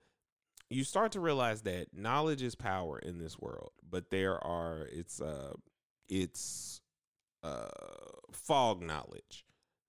you 0.70 0.84
start 0.84 1.12
to 1.12 1.20
realize 1.20 1.62
that 1.62 1.88
knowledge 1.94 2.42
is 2.42 2.54
power 2.54 2.98
in 2.98 3.18
this 3.18 3.38
world 3.38 3.72
but 3.88 4.10
there 4.10 4.42
are 4.44 4.86
it's 4.92 5.20
uh 5.20 5.54
it's 6.08 6.80
uh 7.42 7.68
fog 8.32 8.82
knowledge 8.82 9.46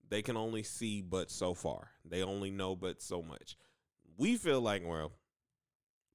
they 0.10 0.22
can 0.22 0.38
only 0.38 0.64
see 0.64 1.02
but 1.02 1.30
so 1.32 1.54
far. 1.54 1.92
They 2.06 2.24
only 2.24 2.52
know 2.52 2.76
but 2.76 3.02
so 3.02 3.22
much. 3.22 3.58
We 4.18 4.38
feel 4.38 4.62
like 4.62 4.84
well 4.86 5.12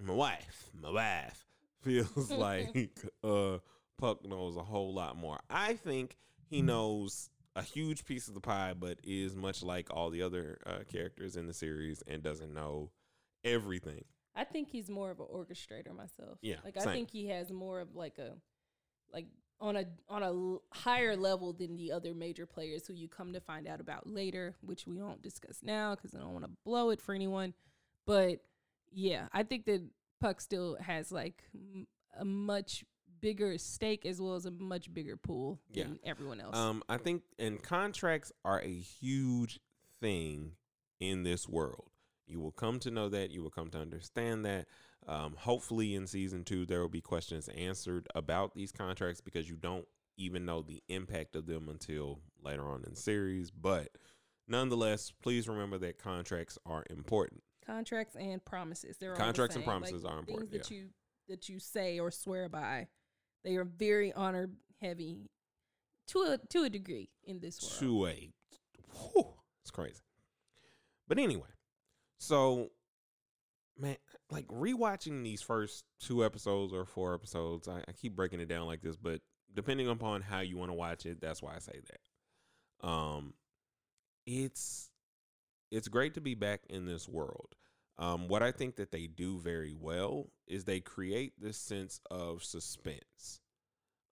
my 0.01 0.15
wife 0.15 0.71
my 0.75 0.91
wife 0.91 1.47
feels 1.83 2.31
like 2.33 2.77
uh 3.23 3.59
puck 3.99 4.25
knows 4.25 4.57
a 4.57 4.63
whole 4.63 4.93
lot 4.95 5.17
more. 5.17 5.39
I 5.49 5.75
think 5.75 6.17
he 6.49 6.63
knows 6.63 7.31
a 7.55 7.63
huge 7.63 8.05
piece 8.05 8.29
of 8.29 8.35
the 8.35 8.41
pie 8.41 8.75
but 8.77 8.99
is 9.05 9.37
much 9.37 9.63
like 9.63 9.89
all 9.91 10.11
the 10.11 10.23
other 10.23 10.59
uh, 10.67 10.79
characters 10.91 11.37
in 11.37 11.47
the 11.47 11.53
series 11.53 12.03
and 12.07 12.23
doesn't 12.23 12.53
know 12.53 12.91
everything. 13.45 14.05
I 14.35 14.45
think 14.45 14.69
he's 14.69 14.89
more 14.89 15.11
of 15.11 15.21
an 15.21 15.27
orchestrator 15.33 15.95
myself. 15.95 16.39
Yeah, 16.41 16.57
Like 16.65 16.79
I 16.79 16.93
think 16.93 17.11
he 17.11 17.27
has 17.29 17.53
more 17.53 17.81
of 17.81 17.95
like 17.95 18.19
a 18.19 18.33
like 19.13 19.27
on 19.63 19.77
a 19.77 19.85
on 20.09 20.23
a 20.23 20.77
higher 20.77 21.17
level 21.17 21.53
than 21.53 21.77
the 21.77 21.93
other 21.93 22.13
major 22.13 22.45
players 22.45 22.87
who 22.87 22.93
you 22.93 23.09
come 23.09 23.33
to 23.33 23.41
find 23.41 23.67
out 23.67 23.81
about 23.81 24.07
later, 24.07 24.55
which 24.61 24.87
we 24.87 25.01
won't 25.01 25.23
discuss 25.23 25.61
now 25.63 25.95
cuz 25.95 26.15
I 26.15 26.19
don't 26.19 26.33
want 26.33 26.45
to 26.45 26.51
blow 26.65 26.91
it 26.91 27.01
for 27.01 27.15
anyone. 27.15 27.55
But 28.05 28.41
yeah, 28.91 29.29
I 29.33 29.45
think 29.45 29.65
that 29.67 29.83
Puck 30.21 30.41
still 30.41 30.77
has 30.81 31.11
like 31.13 31.45
m- 31.55 31.87
a 32.19 32.25
much 32.25 32.85
bigger 33.21 33.57
stake 33.57 34.05
as 34.05 34.21
well 34.21 34.35
as 34.35 34.47
a 34.47 34.51
much 34.51 34.93
bigger 34.93 35.17
pool 35.17 35.61
Yeah. 35.71 35.85
than 35.85 36.01
everyone 36.05 36.41
else. 36.41 36.57
Um, 36.57 36.83
I 36.89 36.97
think 36.99 37.23
and 37.39 37.63
contracts 37.63 38.33
are 38.45 38.61
a 38.61 38.69
huge 38.81 39.61
thing 40.01 40.57
in 40.99 41.23
this 41.23 41.49
world. 41.49 41.89
You 42.27 42.41
will 42.41 42.51
come 42.53 42.81
to 42.81 42.91
know 42.91 43.09
that. 43.11 43.31
You 43.31 43.43
will 43.43 43.51
come 43.51 43.71
to 43.71 43.79
understand 43.79 44.45
that. 44.45 44.67
Um, 45.09 45.35
hopefully, 45.37 45.95
in 45.95 46.07
season 46.07 46.45
two, 46.45 46.65
there 46.65 46.81
will 46.81 46.89
be 46.89 47.01
questions 47.01 47.49
answered 47.49 48.07
about 48.15 48.55
these 48.55 48.71
contracts 48.73 49.21
because 49.21 49.49
you 49.49 49.57
don't 49.57 49.87
even 50.17 50.45
know 50.45 50.63
the 50.63 50.83
impact 50.89 51.35
of 51.35 51.47
them 51.47 51.69
until 51.69 52.21
later 52.43 52.69
on 52.69 52.85
in 52.85 52.91
the 52.91 52.97
series. 52.97 53.51
But 53.51 53.89
nonetheless, 54.47 55.13
please 55.23 55.49
remember 55.49 55.79
that 55.79 55.99
contracts 55.99 56.59
are 56.65 56.85
important. 56.91 57.43
contracts 57.67 58.15
and 58.17 58.45
promises. 58.45 58.97
They're 58.99 59.11
all 59.11 59.17
the 59.17 59.23
Contracts 59.23 59.57
and 59.57 59.65
promises 59.65 60.05
are 60.05 60.19
important, 60.19 60.51
Things 60.51 60.69
that 60.69 60.75
you 60.75 60.89
that 61.29 61.49
you 61.49 61.59
say 61.59 61.99
or 61.99 62.11
swear 62.11 62.49
by, 62.49 62.89
they 63.45 63.57
are 63.57 63.65
very 63.65 64.13
honor 64.13 64.51
heavy 64.81 65.31
to 66.09 66.19
a 66.23 66.39
to 66.51 66.65
a 66.65 66.71
degree 66.71 67.09
in 67.25 67.41
this 67.41 67.61
world. 67.63 67.79
to 67.79 68.07
a 68.07 68.33
whew, 68.93 69.35
it's 69.63 69.71
crazy. 69.71 70.03
But 71.09 71.19
anyway, 71.19 71.49
so 72.19 72.71
man, 73.79 73.97
like 74.33 74.47
rewatching 74.49 75.23
these 75.23 75.43
first 75.43 75.85
two 76.01 76.25
episodes 76.25 76.73
or 76.73 76.85
four 76.85 77.15
episodes, 77.15 77.69
I, 77.69 77.83
I 77.87 77.93
keep 77.93 78.17
breaking 78.17 78.41
it 78.41 78.49
down 78.49 78.67
like 78.67 78.81
this, 78.81 78.97
but 78.97 79.21
depending 79.55 79.89
upon 79.89 80.23
how 80.23 80.41
you 80.41 80.57
want 80.57 80.71
to 80.71 80.75
watch 80.75 81.05
it, 81.07 81.21
that's 81.21 81.43
why 81.43 81.55
I 81.55 81.59
say 81.59 81.81
that. 81.91 82.89
Um, 82.89 83.35
it's 84.27 84.91
it's 85.71 85.89
great 85.89 86.15
to 86.15 86.21
be 86.21 86.35
back 86.35 86.63
in 86.69 86.87
this 86.87 87.09
world. 87.09 87.55
Um, 87.99 88.27
what 88.27 88.43
I 88.43 88.53
think 88.53 88.77
that 88.77 88.91
they 88.91 89.07
do 89.07 89.39
very 89.39 89.75
well 89.79 90.31
is 90.47 90.65
they 90.65 90.81
create 90.81 91.35
this 91.39 91.59
sense 91.59 92.01
of 92.11 92.43
suspense. 92.43 93.41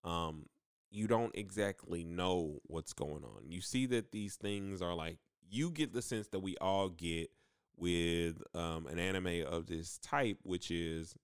Um, 0.03 0.45
you 0.91 1.07
don't 1.07 1.35
exactly 1.35 2.03
know 2.03 2.59
what's 2.63 2.93
going 2.93 3.23
on. 3.23 3.49
You 3.49 3.61
see 3.61 3.87
that 3.87 4.11
these 4.11 4.35
things 4.35 4.81
are 4.81 4.93
like 4.93 5.17
you 5.49 5.71
get 5.71 5.93
the 5.93 6.01
sense 6.01 6.27
that 6.27 6.39
we 6.39 6.55
all 6.57 6.89
get 6.89 7.29
with 7.77 8.41
um, 8.53 8.87
an 8.87 8.99
anime 8.99 9.45
of 9.47 9.67
this 9.67 9.97
type, 9.99 10.37
which 10.43 10.71
is 10.71 11.15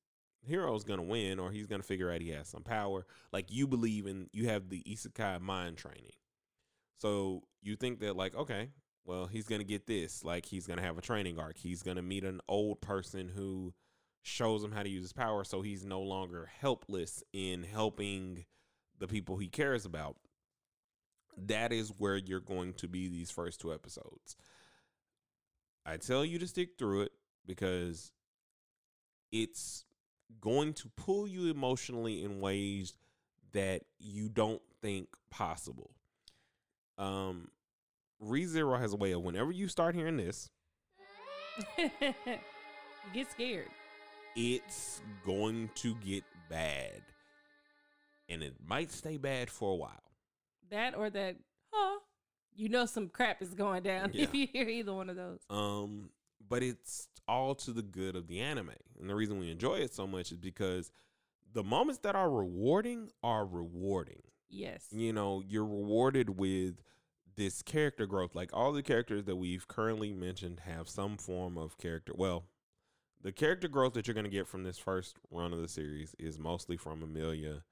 hero's 0.41 0.83
gonna 0.83 1.03
win 1.03 1.39
or 1.39 1.51
he's 1.51 1.67
gonna 1.67 1.83
figure 1.83 2.11
out 2.11 2.21
he 2.21 2.29
has 2.29 2.47
some 2.47 2.63
power. 2.63 3.05
Like 3.31 3.51
you 3.51 3.67
believe 3.67 4.07
in, 4.07 4.29
you 4.31 4.47
have 4.47 4.69
the 4.69 4.83
isekai 4.83 5.41
mind 5.41 5.77
training. 5.77 6.11
So 6.97 7.43
you 7.61 7.75
think 7.75 7.99
that 7.99 8.15
like 8.15 8.35
okay, 8.35 8.69
well 9.05 9.27
he's 9.27 9.47
gonna 9.47 9.63
get 9.63 9.87
this. 9.87 10.23
Like 10.23 10.45
he's 10.45 10.67
gonna 10.67 10.81
have 10.81 10.97
a 10.97 11.01
training 11.01 11.39
arc. 11.39 11.57
He's 11.57 11.83
gonna 11.83 12.01
meet 12.01 12.23
an 12.23 12.41
old 12.47 12.81
person 12.81 13.29
who 13.33 13.73
shows 14.23 14.63
him 14.63 14.71
how 14.71 14.83
to 14.83 14.89
use 14.89 15.03
his 15.03 15.13
power, 15.13 15.43
so 15.43 15.61
he's 15.61 15.85
no 15.85 16.01
longer 16.01 16.49
helpless 16.59 17.23
in 17.33 17.63
helping 17.63 18.45
the 18.99 19.07
people 19.07 19.37
he 19.37 19.47
cares 19.47 19.85
about. 19.85 20.17
That 21.37 21.71
is 21.71 21.93
where 21.97 22.17
you're 22.17 22.39
going 22.39 22.73
to 22.75 22.87
be 22.87 23.07
these 23.07 23.31
first 23.31 23.61
two 23.61 23.73
episodes. 23.73 24.35
I 25.87 25.95
tell 25.95 26.25
you 26.25 26.37
to 26.39 26.47
stick 26.47 26.71
through 26.77 27.03
it 27.03 27.11
because 27.45 28.11
it's 29.31 29.85
going 30.41 30.73
to 30.73 30.91
pull 30.97 31.27
you 31.27 31.49
emotionally 31.49 32.23
in 32.25 32.41
ways 32.41 32.97
that 33.53 33.83
you 33.97 34.27
don't 34.27 34.61
think 34.81 35.07
possible. 35.29 35.91
Um, 36.97 37.49
ReZero 38.21 38.77
has 38.79 38.91
a 38.91 38.97
way 38.97 39.13
of 39.13 39.21
whenever 39.21 39.51
you 39.51 39.69
start 39.69 39.95
hearing 39.95 40.17
this, 40.17 40.49
you 41.77 41.89
get 43.13 43.31
scared. 43.31 43.69
it's 44.35 45.01
going 45.25 45.69
to 45.75 45.95
get 45.95 46.25
bad. 46.49 47.01
And 48.27 48.43
it 48.43 48.55
might 48.67 48.91
stay 48.91 49.15
bad 49.15 49.49
for 49.49 49.71
a 49.71 49.75
while. 49.75 50.03
That 50.69 50.95
or 50.95 51.09
that 51.11 51.37
you 52.57 52.69
know 52.69 52.85
some 52.85 53.07
crap 53.07 53.41
is 53.41 53.53
going 53.53 53.83
down 53.83 54.11
if 54.13 54.33
you 54.33 54.47
hear 54.47 54.67
either 54.67 54.93
one 54.93 55.09
of 55.09 55.15
those. 55.15 55.39
Um, 55.49 56.09
but 56.49 56.63
it's 56.63 57.07
all 57.27 57.55
to 57.55 57.71
the 57.71 57.81
good 57.81 58.15
of 58.15 58.27
the 58.27 58.39
anime. 58.39 58.71
And 58.99 59.09
the 59.09 59.15
reason 59.15 59.39
we 59.39 59.51
enjoy 59.51 59.75
it 59.75 59.93
so 59.93 60.07
much 60.07 60.31
is 60.31 60.37
because 60.37 60.91
the 61.53 61.63
moments 61.63 61.99
that 62.01 62.15
are 62.15 62.29
rewarding 62.29 63.09
are 63.23 63.45
rewarding. 63.45 64.21
Yes. 64.49 64.87
You 64.91 65.13
know, 65.13 65.43
you're 65.45 65.65
rewarded 65.65 66.37
with 66.37 66.81
this 67.35 67.61
character 67.61 68.05
growth. 68.05 68.35
Like 68.35 68.49
all 68.53 68.71
the 68.71 68.83
characters 68.83 69.25
that 69.25 69.35
we've 69.35 69.67
currently 69.67 70.13
mentioned 70.13 70.61
have 70.65 70.89
some 70.89 71.17
form 71.17 71.57
of 71.57 71.77
character. 71.77 72.13
Well, 72.15 72.45
the 73.21 73.31
character 73.31 73.67
growth 73.67 73.93
that 73.93 74.07
you're 74.07 74.13
going 74.13 74.23
to 74.25 74.29
get 74.29 74.47
from 74.47 74.63
this 74.63 74.77
first 74.77 75.17
run 75.31 75.53
of 75.53 75.61
the 75.61 75.67
series 75.67 76.15
is 76.19 76.39
mostly 76.39 76.77
from 76.77 77.03
Amelia 77.03 77.63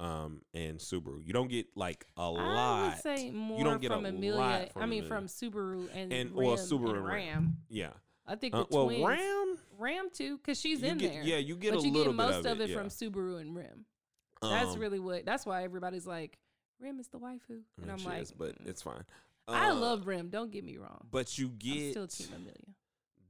um, 0.00 0.42
and 0.54 0.78
Subaru. 0.78 1.24
You 1.24 1.32
don't 1.32 1.48
get 1.50 1.66
like 1.76 2.06
a 2.16 2.22
I 2.22 2.26
lot. 2.26 2.84
would 2.94 3.02
say 3.02 3.30
more 3.30 3.58
you 3.58 3.64
don't 3.64 3.80
get 3.80 3.90
a 3.92 3.94
from 3.94 4.06
Amelia. 4.06 4.34
lot 4.40 4.72
from 4.72 4.82
I 4.82 4.86
mean, 4.86 5.04
Amelia. 5.04 5.08
from 5.08 5.26
Subaru 5.26 5.88
and 5.94 6.12
And- 6.12 6.30
Ram 6.30 6.46
well, 6.46 6.56
Subaru 6.56 6.90
and 6.96 7.04
Ram. 7.04 7.06
Ram. 7.06 7.56
yeah. 7.68 7.90
I 8.26 8.36
think 8.36 8.54
Uh, 8.54 8.58
with 8.60 8.70
well, 8.70 8.86
twins, 8.86 9.04
Ram, 9.04 9.58
Ram 9.78 10.08
too, 10.12 10.38
because 10.38 10.58
she's 10.60 10.82
you 10.82 10.88
in 10.88 10.98
get, 10.98 11.12
there. 11.12 11.22
yeah, 11.24 11.36
you 11.38 11.56
get 11.56 11.74
a 11.74 11.78
of 11.78 11.82
but 11.82 11.84
a 11.84 11.88
you 11.98 12.04
get 12.04 12.14
most 12.14 12.46
of 12.46 12.60
it, 12.60 12.70
from 12.70 12.84
yeah. 12.84 12.88
Subaru 12.88 13.40
and 13.40 13.54
Rem. 13.56 13.84
That's 14.40 14.74
Um, 14.74 14.78
really 14.80 14.98
what. 15.00 15.24
That's 15.26 15.44
why 15.44 15.64
everybody's 15.64 16.06
like, 16.06 16.38
Rem 16.80 16.98
is 17.00 17.08
the 17.08 17.18
waifu, 17.18 17.50
I 17.50 17.52
and 17.78 17.86
mean, 17.86 17.90
I'm 17.90 18.04
like, 18.04 18.22
is, 18.22 18.32
but 18.32 18.62
mm. 18.62 18.68
it's 18.68 18.80
fine. 18.82 19.04
I 19.48 19.70
Uh, 19.70 19.74
love 19.74 20.06
Rem. 20.06 20.28
Don't 20.30 20.50
get 20.50 20.64
me 20.64 20.76
wrong. 20.78 21.06
but 21.10 21.36
you 21.38 21.48
I'm 21.48 21.56
get 21.58 21.90
still 21.90 22.06
Team 22.06 22.28
Amelia. 22.36 22.54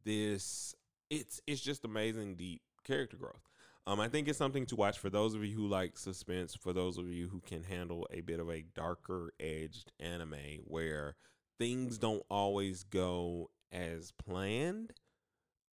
this. 0.05 0.75
It's 1.09 1.41
it's 1.47 1.61
just 1.61 1.85
amazing 1.85 2.37
deep 2.37 2.63
character 2.85 3.17
growth. 3.17 3.49
Um, 3.87 3.99
I 3.99 4.09
think 4.09 4.29
it's 4.29 4.39
something 4.39 4.67
to 4.67 4.77
watch 4.77 4.99
for 4.99 5.11
those 5.11 5.35
of 5.35 5.45
you 5.45 5.57
who 5.57 5.67
like 5.67 5.99
suspense. 5.99 6.55
For 6.55 6.73
those 6.73 6.99
of 6.99 7.09
you 7.09 7.29
who 7.29 7.41
can 7.41 7.63
handle 7.65 8.07
a 8.11 8.21
bit 8.21 8.39
of 8.41 8.49
a 8.49 8.63
darker 8.75 9.33
edged 9.41 9.91
anime 9.99 10.61
where 10.65 11.17
things 11.59 11.99
don't 11.99 12.23
always 12.31 12.85
go 12.85 13.51
as 13.73 14.13
planned. 14.13 14.93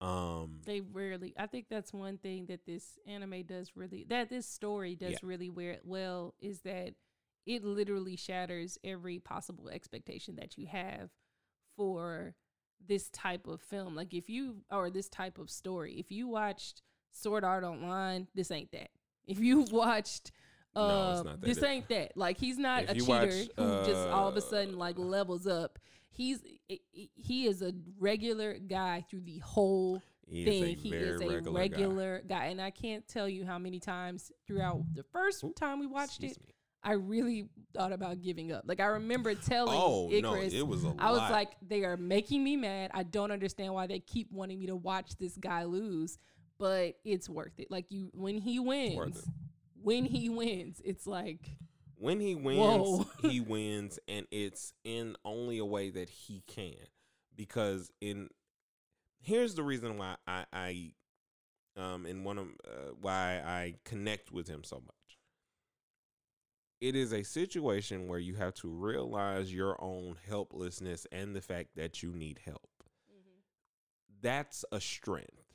Um, 0.00 0.60
They 0.64 0.80
rarely. 0.80 1.34
I 1.36 1.46
think 1.46 1.66
that's 1.68 1.92
one 1.92 2.18
thing 2.18 2.46
that 2.46 2.64
this 2.66 2.98
anime 3.06 3.42
does 3.44 3.72
really. 3.74 4.04
That 4.08 4.30
this 4.30 4.46
story 4.46 4.94
does 4.94 5.12
Yeah. 5.12 5.18
really 5.22 5.50
wear 5.50 5.78
well 5.84 6.34
is 6.40 6.60
that 6.62 6.94
it 7.46 7.64
literally 7.64 8.16
shatters 8.16 8.78
every 8.84 9.18
possible 9.18 9.68
expectation 9.68 10.36
that 10.36 10.56
you 10.56 10.66
have 10.66 11.10
for 11.76 12.34
this 12.80 13.08
type 13.10 13.46
of 13.46 13.60
film. 13.60 13.94
Like 13.94 14.14
if 14.14 14.28
you 14.30 14.62
or 14.70 14.88
this 14.90 15.08
type 15.08 15.38
of 15.38 15.50
story. 15.50 15.98
If 15.98 16.10
you 16.12 16.28
watched 16.28 16.82
Sword 17.12 17.44
Art 17.44 17.64
Online, 17.64 18.26
this 18.34 18.50
ain't 18.50 18.70
that. 18.72 18.88
If 19.26 19.38
you 19.40 19.60
watched. 19.70 20.32
No, 20.76 20.82
Uh, 20.82 21.22
not 21.24 21.40
that. 21.40 21.42
this 21.42 21.62
ain't 21.62 21.88
that. 21.88 22.16
Like 22.16 22.38
he's 22.38 22.58
not 22.58 22.84
If 22.84 22.90
a 22.90 22.94
cheater 22.94 23.08
watch, 23.08 23.32
who 23.56 23.86
just 23.86 24.08
all 24.08 24.28
of 24.28 24.36
a 24.36 24.40
sudden 24.40 24.74
uh, 24.74 24.78
like 24.78 24.98
levels 24.98 25.46
up. 25.46 25.78
He's 26.10 26.40
he 26.92 27.46
is 27.46 27.62
a 27.62 27.72
regular 27.98 28.54
guy 28.58 29.04
through 29.08 29.22
the 29.22 29.38
whole 29.38 30.00
he 30.26 30.44
thing. 30.44 30.76
is 30.76 30.82
He 30.82 30.90
is 30.94 31.20
a 31.20 31.26
regular, 31.26 31.52
regular, 31.58 32.18
guy. 32.28 32.38
guy. 32.40 32.44
and 32.46 32.60
I 32.60 32.70
can't 32.70 33.06
tell 33.08 33.28
you 33.28 33.44
how 33.46 33.58
many 33.58 33.80
times 33.80 34.30
throughout 34.46 34.82
the 34.94 35.02
first 35.04 35.42
Ooh, 35.44 35.52
time 35.56 35.78
we 35.80 35.86
watched 35.86 36.22
it, 36.22 36.38
me. 36.40 36.54
I 36.82 36.92
really 36.92 37.48
thought 37.74 37.92
about 37.92 38.20
giving 38.20 38.52
up. 38.52 38.64
Like 38.66 38.78
I 38.80 38.86
remember 38.86 39.34
telling 39.34 39.78
Oh 39.80 40.08
no, 40.12 40.34
it 40.34 40.66
was 40.66 40.84
a 40.84 40.94
I 40.98 41.10
was 41.10 41.18
lot. 41.20 41.30
like, 41.32 41.52
they 41.66 41.84
are 41.84 41.96
making 41.96 42.44
me 42.44 42.56
mad. 42.56 42.90
I 42.94 43.02
don't 43.04 43.30
understand 43.32 43.74
why 43.74 43.86
they 43.86 43.98
keep 44.00 44.30
wanting 44.30 44.58
me 44.60 44.66
to 44.66 44.76
watch 44.76 45.16
this 45.18 45.36
guy 45.36 45.64
lose, 45.64 46.18
but 46.58 46.96
it's 47.04 47.28
worth 47.28 47.58
it. 47.58 47.70
Like 47.70 47.86
you, 47.90 48.10
when 48.12 48.38
he 48.38 48.58
wins, 48.58 49.28
when 49.82 50.04
he 50.04 50.28
wins, 50.28 50.80
it's 50.84 51.06
like 51.06 51.56
when 51.96 52.20
he 52.20 52.34
wins, 52.34 53.06
he 53.22 53.40
wins, 53.40 53.98
and 54.08 54.26
it's 54.30 54.72
in 54.84 55.16
only 55.24 55.58
a 55.58 55.64
way 55.64 55.90
that 55.90 56.08
he 56.08 56.42
can. 56.46 56.74
Because 57.36 57.90
in 58.00 58.28
here's 59.20 59.54
the 59.54 59.62
reason 59.62 59.98
why 59.98 60.16
I, 60.26 60.44
I 60.52 60.92
um, 61.76 62.06
and 62.06 62.24
one 62.24 62.38
of 62.38 62.46
uh, 62.66 62.92
why 63.00 63.40
I 63.44 63.74
connect 63.84 64.32
with 64.32 64.48
him 64.48 64.64
so 64.64 64.76
much. 64.76 64.94
It 66.80 66.94
is 66.94 67.12
a 67.12 67.24
situation 67.24 68.06
where 68.06 68.20
you 68.20 68.34
have 68.36 68.54
to 68.54 68.68
realize 68.68 69.52
your 69.52 69.82
own 69.82 70.16
helplessness 70.28 71.06
and 71.10 71.34
the 71.34 71.40
fact 71.40 71.70
that 71.74 72.04
you 72.04 72.12
need 72.12 72.38
help. 72.44 72.68
That's 74.20 74.64
a 74.72 74.80
strength. 74.80 75.47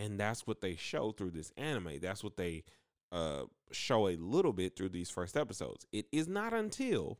And 0.00 0.18
that's 0.18 0.46
what 0.46 0.62
they 0.62 0.76
show 0.76 1.12
through 1.12 1.32
this 1.32 1.52
anime. 1.58 1.98
That's 2.00 2.24
what 2.24 2.38
they 2.38 2.64
uh, 3.12 3.42
show 3.70 4.08
a 4.08 4.16
little 4.16 4.54
bit 4.54 4.74
through 4.74 4.88
these 4.88 5.10
first 5.10 5.36
episodes. 5.36 5.86
It 5.92 6.06
is 6.10 6.26
not 6.26 6.54
until 6.54 7.18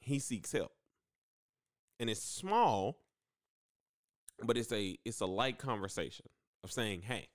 he 0.00 0.18
seeks 0.18 0.52
help, 0.52 0.72
and 2.00 2.08
it's 2.08 2.22
small, 2.22 2.98
but 4.42 4.56
it's 4.56 4.72
a 4.72 4.96
it's 5.04 5.20
a 5.20 5.26
light 5.26 5.58
conversation 5.58 6.26
of 6.62 6.72
saying, 6.72 7.02
"Hey, 7.02 7.28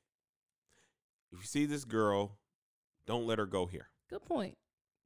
if 1.32 1.40
you 1.40 1.46
see 1.46 1.68
this 1.68 1.86
girl, 1.86 2.40
don't 3.06 3.28
let 3.28 3.38
her 3.38 3.46
go 3.46 3.68
here." 3.68 3.90
Good 4.10 4.26
point. 4.26 4.58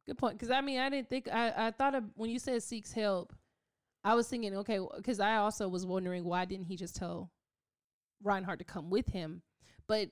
Good 0.06 0.18
point. 0.18 0.38
Because 0.38 0.52
I 0.52 0.62
mean, 0.62 0.80
I 0.80 0.90
didn't 0.90 1.10
think 1.10 1.28
I 1.30 1.68
I 1.68 1.72
thought 1.72 1.94
of 1.94 2.06
when 2.16 2.30
you 2.30 2.40
said 2.40 2.64
seeks 2.64 2.94
help, 2.94 3.34
I 4.02 4.16
was 4.16 4.30
thinking 4.30 4.56
okay, 4.60 4.80
because 4.96 5.20
I 5.20 5.36
also 5.38 5.68
was 5.68 5.86
wondering 5.86 6.24
why 6.24 6.46
didn't 6.46 6.68
he 6.68 6.78
just 6.78 6.96
tell 6.96 7.32
Reinhard 8.24 8.60
to 8.60 8.66
come 8.66 8.90
with 8.90 9.10
him, 9.10 9.42
but 9.88 10.10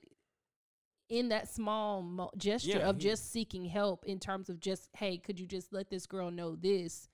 in 1.10 1.30
that 1.30 1.50
small 1.54 2.02
mo- 2.02 2.32
gesture 2.38 2.70
Yeah, 2.80 2.90
of 2.90 2.96
he- 2.98 3.02
just 3.04 3.32
seeking 3.32 3.66
help 3.66 4.06
in 4.06 4.20
terms 4.20 4.50
of 4.50 4.60
just 4.60 4.90
hey, 4.96 5.18
could 5.18 5.40
you 5.40 5.46
just 5.48 5.74
let 5.74 5.90
this 5.90 6.06
girl 6.06 6.32
know 6.32 6.56
this? 6.56 7.10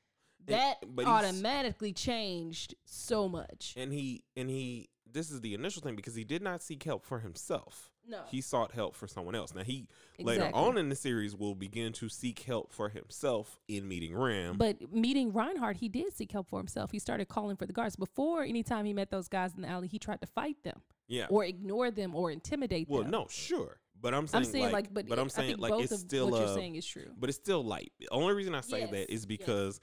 And- 0.47 0.55
That 0.55 0.77
but 0.95 1.05
automatically 1.05 1.93
changed 1.93 2.75
so 2.85 3.27
much. 3.27 3.73
And 3.75 3.91
he 3.91 4.23
and 4.35 4.49
he 4.49 4.89
this 5.09 5.31
is 5.31 5.41
the 5.41 5.53
initial 5.53 5.81
thing 5.81 5.95
because 5.95 6.15
he 6.15 6.23
did 6.23 6.41
not 6.41 6.61
seek 6.61 6.83
help 6.83 7.05
for 7.05 7.19
himself. 7.19 7.91
No, 8.07 8.21
He 8.29 8.41
sought 8.41 8.71
help 8.71 8.95
for 8.95 9.07
someone 9.07 9.35
else. 9.35 9.53
Now 9.53 9.63
he 9.63 9.87
later 10.19 10.49
on 10.53 10.77
in 10.77 10.89
the 10.89 10.95
series 10.95 11.35
will 11.35 11.55
begin 11.55 11.91
to 11.93 12.09
seek 12.09 12.39
help 12.39 12.71
for 12.71 12.89
himself 12.89 13.59
in 13.67 13.87
meeting 13.87 14.15
Ram. 14.15 14.57
But 14.57 14.93
meeting 14.93 15.33
Reinhard, 15.33 15.77
he 15.77 15.89
did 15.89 16.15
seek 16.15 16.31
help 16.31 16.47
for 16.47 16.59
himself. 16.59 16.91
He 16.91 16.99
started 16.99 17.27
calling 17.27 17.57
for 17.57 17.65
the 17.65 17.73
guards. 17.73 17.95
Before, 17.95 18.43
anytime 18.43 18.85
he 18.85 18.93
met 18.93 19.11
those 19.11 19.27
guys 19.27 19.53
in 19.55 19.61
the 19.61 19.67
alley, 19.67 19.87
he 19.87 19.99
tried 19.99 20.21
to 20.21 20.27
fight 20.27 20.55
them 20.63 20.81
yeah. 21.07 21.25
or 21.29 21.43
ignore 21.43 21.91
them 21.91 22.15
or 22.15 22.31
intimidate 22.31 22.87
Well, 22.89 23.03
them. 23.03 23.11
Well, 23.11 23.21
no, 23.23 23.27
sure. 23.29 23.79
But 23.99 24.13
I'm 24.13 24.27
saying, 24.27 24.45
I'm 24.45 24.51
saying 24.51 24.71
like, 24.71 24.93
but, 24.93 25.07
but 25.07 25.17
I'm 25.19 25.29
saying 25.29 25.57
like 25.57 25.73
it's 25.77 25.99
still 25.99 26.29
what 26.29 26.41
uh, 26.41 26.45
you're 26.45 26.55
saying 26.55 26.75
is 26.75 26.85
true. 26.85 27.07
but 27.17 27.29
it's 27.29 27.37
still 27.37 27.63
light. 27.63 27.91
The 27.99 28.07
only 28.11 28.33
reason 28.33 28.53
I 28.53 28.61
say 28.61 28.81
Yes, 28.81 28.91
that 28.91 29.11
is 29.11 29.21
yes. 29.21 29.25
because 29.25 29.79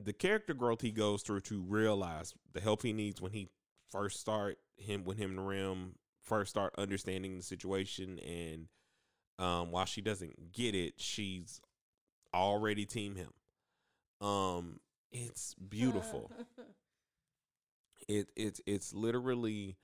the 0.00 0.12
character 0.12 0.54
growth 0.54 0.80
he 0.80 0.92
goes 0.92 1.22
through 1.22 1.40
to 1.40 1.60
realize 1.62 2.32
the 2.52 2.60
help 2.60 2.82
he 2.82 2.92
needs 2.92 3.20
when 3.20 3.32
he 3.32 3.48
first 3.90 4.20
start 4.20 4.58
him 4.76 5.04
when 5.04 5.16
him 5.16 5.30
and 5.30 5.48
Rem 5.48 5.94
first 6.28 6.50
start 6.50 6.74
understanding 6.78 7.36
the 7.36 7.42
situation 7.42 8.18
and 8.20 8.68
um 9.38 9.70
while 9.70 9.84
she 9.84 10.00
doesn't 10.00 10.52
get 10.52 10.74
it, 10.74 10.94
she's 10.96 11.60
already 12.34 12.84
team 12.84 13.16
him. 13.16 13.32
Um 14.20 14.80
it's 15.10 15.54
beautiful. 15.54 16.30
it 18.08 18.28
it's 18.36 18.60
it's 18.66 18.92
literally 18.92 19.76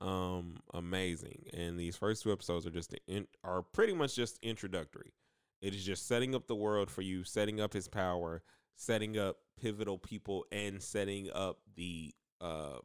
um 0.00 0.56
amazing 0.72 1.44
and 1.52 1.78
these 1.78 1.96
first 1.96 2.22
two 2.22 2.32
episodes 2.32 2.66
are 2.66 2.70
just 2.70 2.94
in, 3.06 3.26
are 3.44 3.62
pretty 3.62 3.92
much 3.92 4.14
just 4.16 4.38
introductory 4.42 5.12
it 5.60 5.74
is 5.74 5.84
just 5.84 6.08
setting 6.08 6.34
up 6.34 6.46
the 6.46 6.54
world 6.54 6.90
for 6.90 7.02
you 7.02 7.22
setting 7.22 7.60
up 7.60 7.74
his 7.74 7.86
power 7.86 8.42
setting 8.76 9.18
up 9.18 9.36
pivotal 9.60 9.98
people 9.98 10.46
and 10.50 10.82
setting 10.82 11.30
up 11.34 11.58
the 11.76 12.14
uh 12.40 12.78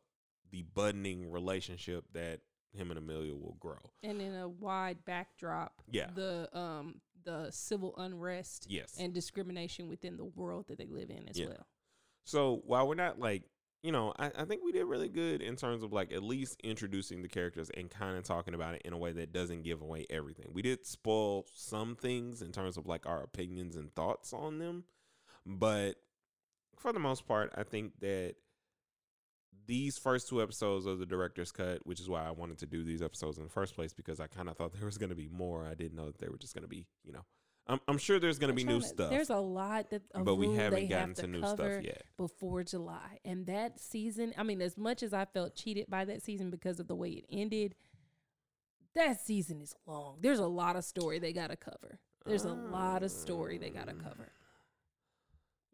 the 0.51 0.63
budding 0.73 1.31
relationship 1.31 2.03
that 2.13 2.41
him 2.75 2.91
and 2.91 2.97
Amelia 2.97 3.33
will 3.35 3.57
grow 3.59 3.79
and 4.03 4.21
in 4.21 4.35
a 4.35 4.47
wide 4.47 5.03
backdrop, 5.05 5.81
Yeah. 5.89 6.09
the 6.13 6.49
um 6.57 7.01
the 7.23 7.49
civil 7.51 7.95
unrest 7.97 8.67
yes 8.69 8.95
and 8.99 9.13
discrimination 9.13 9.87
within 9.89 10.15
the 10.17 10.25
world 10.25 10.65
that 10.67 10.77
they 10.77 10.85
live 10.87 11.09
in 11.09 11.27
as 11.27 11.37
Yeah. 11.39 11.47
well. 11.47 11.67
So 12.23 12.61
while 12.65 12.87
we're 12.87 12.95
not 12.95 13.19
like, 13.19 13.43
you 13.83 13.91
know, 13.91 14.13
I, 14.17 14.31
I 14.35 14.45
think 14.45 14.63
we 14.63 14.71
did 14.71 14.85
really 14.85 15.09
good 15.09 15.41
in 15.41 15.55
terms 15.55 15.83
of 15.83 15.91
like 15.93 16.11
at 16.11 16.21
least 16.23 16.59
introducing 16.63 17.21
the 17.21 17.27
characters 17.27 17.69
and 17.75 17.89
kind 17.89 18.17
of 18.17 18.23
talking 18.23 18.53
about 18.53 18.75
it 18.75 18.81
in 18.85 18.93
a 18.93 18.97
way 18.97 19.11
that 19.13 19.31
doesn't 19.31 19.63
give 19.63 19.81
away 19.81 20.05
everything. 20.09 20.49
We 20.53 20.61
did 20.61 20.85
spoil 20.85 21.45
some 21.53 21.95
things 21.95 22.41
in 22.41 22.51
terms 22.51 22.77
of 22.77 22.85
like 22.87 23.05
our 23.07 23.21
opinions 23.23 23.75
and 23.75 23.93
thoughts 23.95 24.33
on 24.33 24.57
them, 24.59 24.85
but 25.45 25.95
for 26.77 26.91
the 26.93 26.99
most 26.99 27.27
part, 27.27 27.51
I 27.55 27.63
think 27.63 27.99
that 28.01 28.35
these 29.67 29.97
first 29.97 30.27
two 30.29 30.41
episodes 30.41 30.85
of 30.85 30.99
the 30.99 31.05
director's 31.05 31.51
cut, 31.51 31.85
which 31.85 31.99
is 31.99 32.07
why 32.09 32.25
I 32.25 32.31
wanted 32.31 32.57
to 32.59 32.65
do 32.65 32.83
these 32.83 33.01
episodes 33.01 33.37
in 33.37 33.43
the 33.43 33.49
first 33.49 33.75
place, 33.75 33.93
because 33.93 34.19
I 34.19 34.27
kind 34.27 34.49
of 34.49 34.57
thought 34.57 34.73
there 34.73 34.85
was 34.85 34.97
going 34.97 35.09
to 35.09 35.15
be 35.15 35.27
more. 35.27 35.65
I 35.65 35.73
didn't 35.73 35.95
know 35.95 36.05
that 36.05 36.19
they 36.19 36.27
were 36.29 36.37
just 36.37 36.53
going 36.53 36.63
to 36.63 36.67
be, 36.67 36.85
you 37.03 37.13
know, 37.13 37.25
I'm, 37.67 37.79
I'm 37.87 37.97
sure 37.97 38.19
there's 38.19 38.37
going 38.37 38.49
to 38.51 38.55
be 38.55 38.63
new 38.63 38.79
to- 38.79 38.85
stuff, 38.85 39.09
There's 39.09 39.31
a 39.31 39.37
lot 39.39 39.89
that 39.89 40.03
but 40.23 40.35
we 40.35 40.53
haven't 40.53 40.87
gotten 40.87 41.07
have 41.09 41.15
to 41.15 41.21
to 41.23 41.27
new 41.27 41.41
stuff 41.45 41.83
yet. 41.83 42.03
before 42.15 42.63
July. 42.63 43.19
And 43.25 43.47
that 43.47 43.79
season, 43.79 44.33
I 44.37 44.43
mean, 44.43 44.61
as 44.61 44.77
much 44.77 45.01
as 45.01 45.13
I 45.13 45.25
felt 45.25 45.55
cheated 45.55 45.87
by 45.89 46.05
that 46.05 46.21
season 46.21 46.51
because 46.51 46.79
of 46.79 46.87
the 46.87 46.95
way 46.95 47.09
it 47.09 47.25
ended, 47.31 47.73
that 48.93 49.19
season 49.19 49.61
is 49.61 49.73
long. 49.87 50.17
There's 50.21 50.37
a 50.39 50.45
lot 50.47 50.75
of 50.75 50.83
story 50.83 51.17
they 51.19 51.33
got 51.33 51.49
to 51.49 51.55
cover. 51.55 51.99
There's 52.25 52.45
a 52.45 52.53
lot 52.53 53.01
of 53.03 53.09
story 53.11 53.57
they 53.57 53.69
got 53.71 53.85
to 53.87 53.93
Um, 53.93 53.99
cover. 53.99 54.31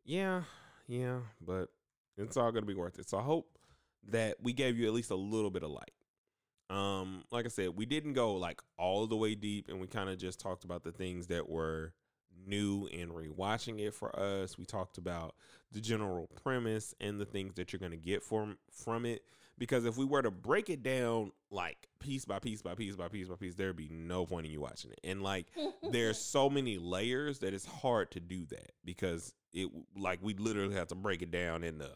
Yeah, 0.04 0.44
yeah, 0.88 1.20
but 1.46 1.70
it's 2.18 2.36
all 2.38 2.52
gonna 2.52 2.66
be 2.66 2.74
worth 2.74 3.00
it. 3.00 3.08
So 3.10 3.18
I 3.18 3.22
hope 3.22 3.48
that 4.10 4.38
we 4.42 4.54
gave 4.54 4.78
you 4.78 4.88
at 4.88 4.94
least 4.94 5.12
a 5.12 5.16
little 5.16 5.52
bit 5.52 5.64
of 5.64 5.72
light. 5.72 5.92
Um, 6.70 7.24
like 7.32 7.46
I 7.46 7.50
said, 7.50 7.76
we 7.76 7.86
didn't 7.86 8.14
go 8.14 8.36
like 8.36 8.62
all 8.78 9.06
the 9.06 9.16
way 9.16 9.36
deep, 9.36 9.68
and 9.68 9.80
we 9.80 9.88
kind 9.88 10.10
of 10.10 10.18
just 10.18 10.40
talked 10.40 10.64
about 10.64 10.84
the 10.84 10.92
things 10.92 11.28
that 11.28 11.50
were 11.50 11.94
new 12.48 12.88
and 12.88 13.12
rewatching 13.12 13.80
it 13.80 13.94
for 13.94 14.18
us. 14.18 14.58
We 14.58 14.66
talked 14.66 14.98
about 14.98 15.36
the 15.72 15.82
general 15.82 16.30
premise 16.42 16.94
and 17.00 17.20
the 17.20 17.26
things 17.26 17.56
that 17.56 17.72
you're 17.72 17.80
gonna 17.80 17.98
get 17.98 18.24
from 18.24 18.58
from 18.72 19.06
it. 19.06 19.24
Because 19.58 19.86
if 19.86 19.98
we 19.98 20.06
were 20.06 20.22
to 20.22 20.32
break 20.32 20.70
it 20.70 20.82
down 20.82 21.34
like 21.52 21.88
piece 22.00 22.26
by 22.26 22.40
piece 22.40 22.62
by 22.62 22.74
piece 22.74 22.96
by 22.96 23.10
piece 23.10 23.28
by 23.28 23.36
piece, 23.36 23.54
there'd 23.56 23.76
be 23.76 23.90
no 23.90 24.26
point 24.26 24.48
in 24.48 24.52
you 24.52 24.62
watching 24.62 24.92
it. 24.92 25.00
And 25.04 25.22
like 25.22 25.48
there's 25.92 26.18
so 26.20 26.50
many 26.50 26.78
layers 26.78 27.40
that 27.40 27.54
it's 27.54 27.66
hard 27.66 28.12
to 28.12 28.20
do 28.20 28.46
that 28.46 28.72
because 28.86 29.34
it 29.54 29.70
like 29.96 30.20
we 30.22 30.34
literally 30.34 30.76
have 30.76 30.88
to 30.88 30.96
break 30.96 31.22
it 31.22 31.32
down 31.32 31.64
into 31.64 31.92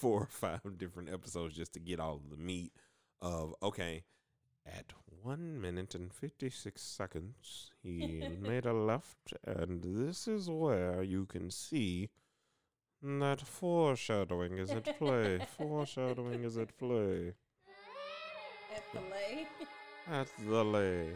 four 0.00 0.20
or 0.22 0.26
five 0.26 0.78
different 0.78 1.08
episodes 1.10 1.54
just 1.56 1.72
to 1.74 1.80
get 1.80 2.00
all 2.00 2.20
the 2.30 2.36
meat 2.36 2.72
of 3.20 3.54
okay 3.62 4.04
at 4.66 4.92
one 5.22 5.60
minute 5.60 5.94
and 5.94 6.12
56 6.12 6.80
seconds 6.80 7.70
he 7.82 8.22
made 8.40 8.64
a 8.66 8.72
left 8.72 9.34
and 9.44 9.82
this 9.82 10.26
is 10.26 10.48
where 10.48 11.02
you 11.02 11.26
can 11.26 11.50
see 11.50 12.08
that 13.02 13.40
foreshadowing 13.40 14.58
is 14.58 14.70
at 14.70 14.98
play 14.98 15.38
foreshadowing 15.58 16.44
is 16.44 16.56
at 16.56 16.76
play 16.78 17.34
At 18.74 18.84
the 18.94 19.00
lay. 19.00 19.46
at 20.10 20.28
the 20.48 20.64
lay 20.64 21.08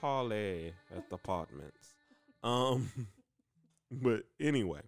parlay 0.00 0.72
at 0.96 1.08
the 1.10 1.14
apartments. 1.16 1.94
Um, 2.42 2.90
but 3.90 4.22
anyway, 4.40 4.80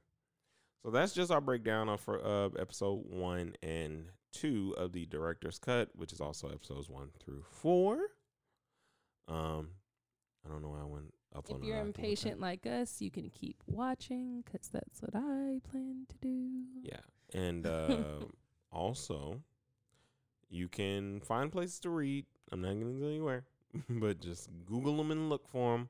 so 0.83 0.91
that's 0.91 1.13
just 1.13 1.31
our 1.31 1.41
breakdown 1.41 1.89
of 1.89 2.01
for 2.01 2.25
uh, 2.25 2.49
episode 2.59 3.05
one 3.09 3.55
and 3.63 4.07
two 4.33 4.75
of 4.77 4.93
the 4.93 5.07
director's 5.07 5.59
cut, 5.59 5.91
which 5.95 6.13
is 6.13 6.21
also 6.21 6.49
episodes 6.49 6.89
one 6.89 7.11
through 7.25 7.43
four. 7.51 7.99
Um, 9.29 9.69
I 10.45 10.51
don't 10.51 10.63
know 10.63 10.71
why 10.71 10.81
I 10.81 10.85
went 10.85 11.15
up 11.35 11.51
on 11.51 11.61
If 11.61 11.65
you're 11.65 11.79
impatient 11.79 12.41
like 12.41 12.67
us, 12.67 13.01
you 13.01 13.11
can 13.11 13.31
keep 13.31 13.57
watching 13.67 14.43
because 14.45 14.69
that's 14.69 15.01
what 15.01 15.15
I 15.15 15.61
plan 15.71 16.07
to 16.09 16.17
do. 16.21 16.49
Yeah, 16.83 17.01
and 17.33 17.67
uh, 17.67 17.97
also 18.73 19.41
you 20.51 20.69
can 20.69 21.21
find 21.21 21.51
places 21.51 21.81
to 21.81 21.91
read. 21.91 22.27
I'm 22.51 22.61
not 22.61 22.75
going 22.75 22.95
to 22.95 23.01
tell 23.01 23.11
you 23.11 23.25
where, 23.25 23.45
but 23.89 24.21
just 24.21 24.51
Google 24.67 24.97
them 24.97 25.11
and 25.11 25.29
look 25.29 25.49
for 25.49 25.77
them. 25.77 25.89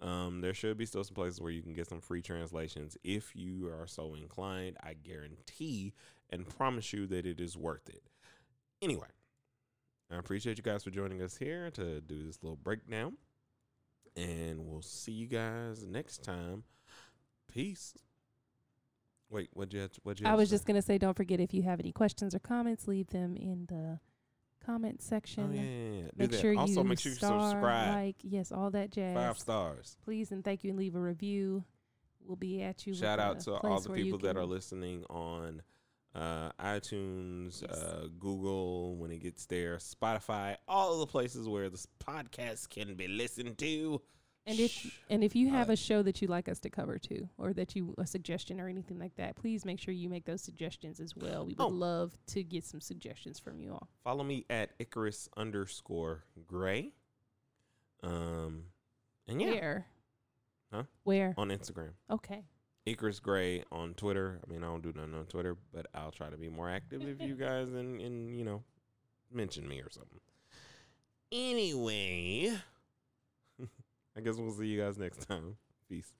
Um, 0.00 0.40
there 0.40 0.54
should 0.54 0.78
be 0.78 0.86
still 0.86 1.04
some 1.04 1.14
places 1.14 1.40
where 1.40 1.52
you 1.52 1.62
can 1.62 1.74
get 1.74 1.88
some 1.88 2.00
free 2.00 2.22
translations 2.22 2.96
if 3.04 3.36
you 3.36 3.68
are 3.68 3.86
so 3.86 4.14
inclined. 4.14 4.78
I 4.82 4.94
guarantee 4.94 5.92
and 6.30 6.48
promise 6.48 6.92
you 6.92 7.06
that 7.08 7.26
it 7.26 7.40
is 7.40 7.56
worth 7.56 7.88
it. 7.88 8.02
Anyway, 8.80 9.08
I 10.10 10.16
appreciate 10.16 10.56
you 10.56 10.62
guys 10.62 10.84
for 10.84 10.90
joining 10.90 11.20
us 11.20 11.36
here 11.36 11.70
to 11.72 12.00
do 12.00 12.24
this 12.24 12.42
little 12.42 12.56
breakdown, 12.56 13.18
and 14.16 14.66
we'll 14.66 14.80
see 14.82 15.12
you 15.12 15.26
guys 15.26 15.84
next 15.84 16.24
time. 16.24 16.64
Peace. 17.52 17.94
Wait, 19.28 19.50
what'd 19.52 19.74
you 19.74 19.88
what'd 20.02 20.20
you 20.20 20.26
I 20.26 20.34
was 20.34 20.48
say? 20.48 20.54
just 20.54 20.66
gonna 20.66 20.82
say, 20.82 20.98
don't 20.98 21.16
forget 21.16 21.40
if 21.40 21.52
you 21.52 21.62
have 21.62 21.78
any 21.78 21.92
questions 21.92 22.34
or 22.34 22.38
comments, 22.38 22.88
leave 22.88 23.08
them 23.08 23.36
in 23.36 23.66
the 23.68 24.00
comment 24.70 24.96
Oh 25.00 25.04
section. 25.08 25.54
yeah, 25.54 25.62
yeah, 25.62 25.68
yeah. 25.68 26.02
Do 26.02 26.10
Make 26.16 26.34
sure 26.40 26.58
also 26.58 26.82
you 26.82 26.88
make 26.88 26.98
sure 27.00 27.10
you 27.12 27.16
star, 27.16 27.50
subscribe. 27.50 27.94
like, 27.94 28.16
yes, 28.22 28.52
all 28.52 28.70
that 28.70 28.90
jazz. 28.90 29.16
Five 29.16 29.38
stars. 29.38 29.96
Please 30.04 30.32
and 30.32 30.44
thank 30.44 30.64
you, 30.64 30.70
and 30.70 30.78
leave 30.78 30.94
a 30.94 31.00
review. 31.00 31.64
We'll 32.26 32.36
be 32.36 32.62
at 32.62 32.86
you. 32.86 32.94
Shout 32.94 33.18
out 33.18 33.40
to 33.40 33.54
all 33.54 33.80
the 33.80 33.90
people 33.90 34.18
that 34.20 34.36
are 34.36 34.44
listening 34.44 35.04
on 35.10 35.62
uh, 36.14 36.50
iTunes, 36.60 37.62
Yes. 37.62 37.70
uh, 37.78 38.08
Google 38.18 38.96
when 38.96 39.10
it 39.10 39.22
gets 39.22 39.46
there, 39.46 39.76
Spotify, 39.76 40.56
all 40.68 40.98
the 41.00 41.06
places 41.06 41.48
where 41.48 41.68
this 41.70 41.86
podcast 42.04 42.68
can 42.68 42.94
be 42.94 43.08
listened 43.08 43.58
to. 43.58 44.00
And 44.46 44.58
if 44.58 45.00
and 45.10 45.22
if 45.22 45.36
you 45.36 45.50
have 45.50 45.68
Uh, 45.68 45.74
a 45.74 45.76
show 45.76 46.02
that 46.02 46.20
you'd 46.20 46.30
like 46.30 46.48
us 46.48 46.58
to 46.60 46.70
cover 46.70 46.98
too, 46.98 47.28
or 47.38 47.52
that 47.52 47.76
you 47.76 47.94
a 47.98 48.06
suggestion 48.06 48.60
or 48.60 48.68
anything 48.68 48.98
like 48.98 49.14
that, 49.16 49.36
please 49.36 49.64
make 49.64 49.78
sure 49.78 49.92
you 49.92 50.08
make 50.08 50.24
those 50.24 50.40
suggestions 50.42 50.98
as 50.98 51.14
well. 51.14 51.44
We 51.46 51.54
would 51.54 51.60
Oh. 51.62 51.68
love 51.68 52.16
to 52.28 52.42
get 52.42 52.64
some 52.64 52.80
suggestions 52.80 53.38
from 53.38 53.60
you 53.60 53.72
all. 53.72 53.88
Follow 54.02 54.24
me 54.24 54.46
at 54.50 54.70
Icarus 54.78 55.28
underscore 55.36 56.24
Gray. 56.46 56.94
Um, 58.02 58.64
and 59.28 59.40
yeah, 59.42 59.50
Where? 59.50 59.86
Huh? 60.72 60.84
Where? 61.04 61.34
on 61.36 61.50
Instagram. 61.50 61.92
Okay. 62.08 62.46
Icarus 62.86 63.20
Gray 63.20 63.62
on 63.70 63.92
Twitter. 63.94 64.40
I 64.42 64.50
mean, 64.50 64.64
I 64.64 64.66
don't 64.68 64.82
do 64.82 64.92
nothing 64.96 65.14
on 65.14 65.26
Twitter, 65.26 65.56
but 65.70 65.86
I'll 65.94 66.10
try 66.12 66.30
to 66.30 66.38
be 66.38 66.48
more 66.48 66.68
active 66.70 67.02
if 67.06 67.20
you 67.20 67.34
guys 67.36 67.68
and, 67.72 68.00
and 68.00 68.34
you 68.34 68.44
know 68.44 68.64
mention 69.30 69.68
me 69.68 69.80
or 69.80 69.90
something. 69.90 70.18
Anyway, 71.30 72.58
I 74.20 74.22
guess 74.22 74.36
we'll 74.36 74.52
see 74.52 74.66
you 74.66 74.78
guys 74.78 74.98
next 74.98 75.26
time. 75.26 75.56
Peace. 75.88 76.12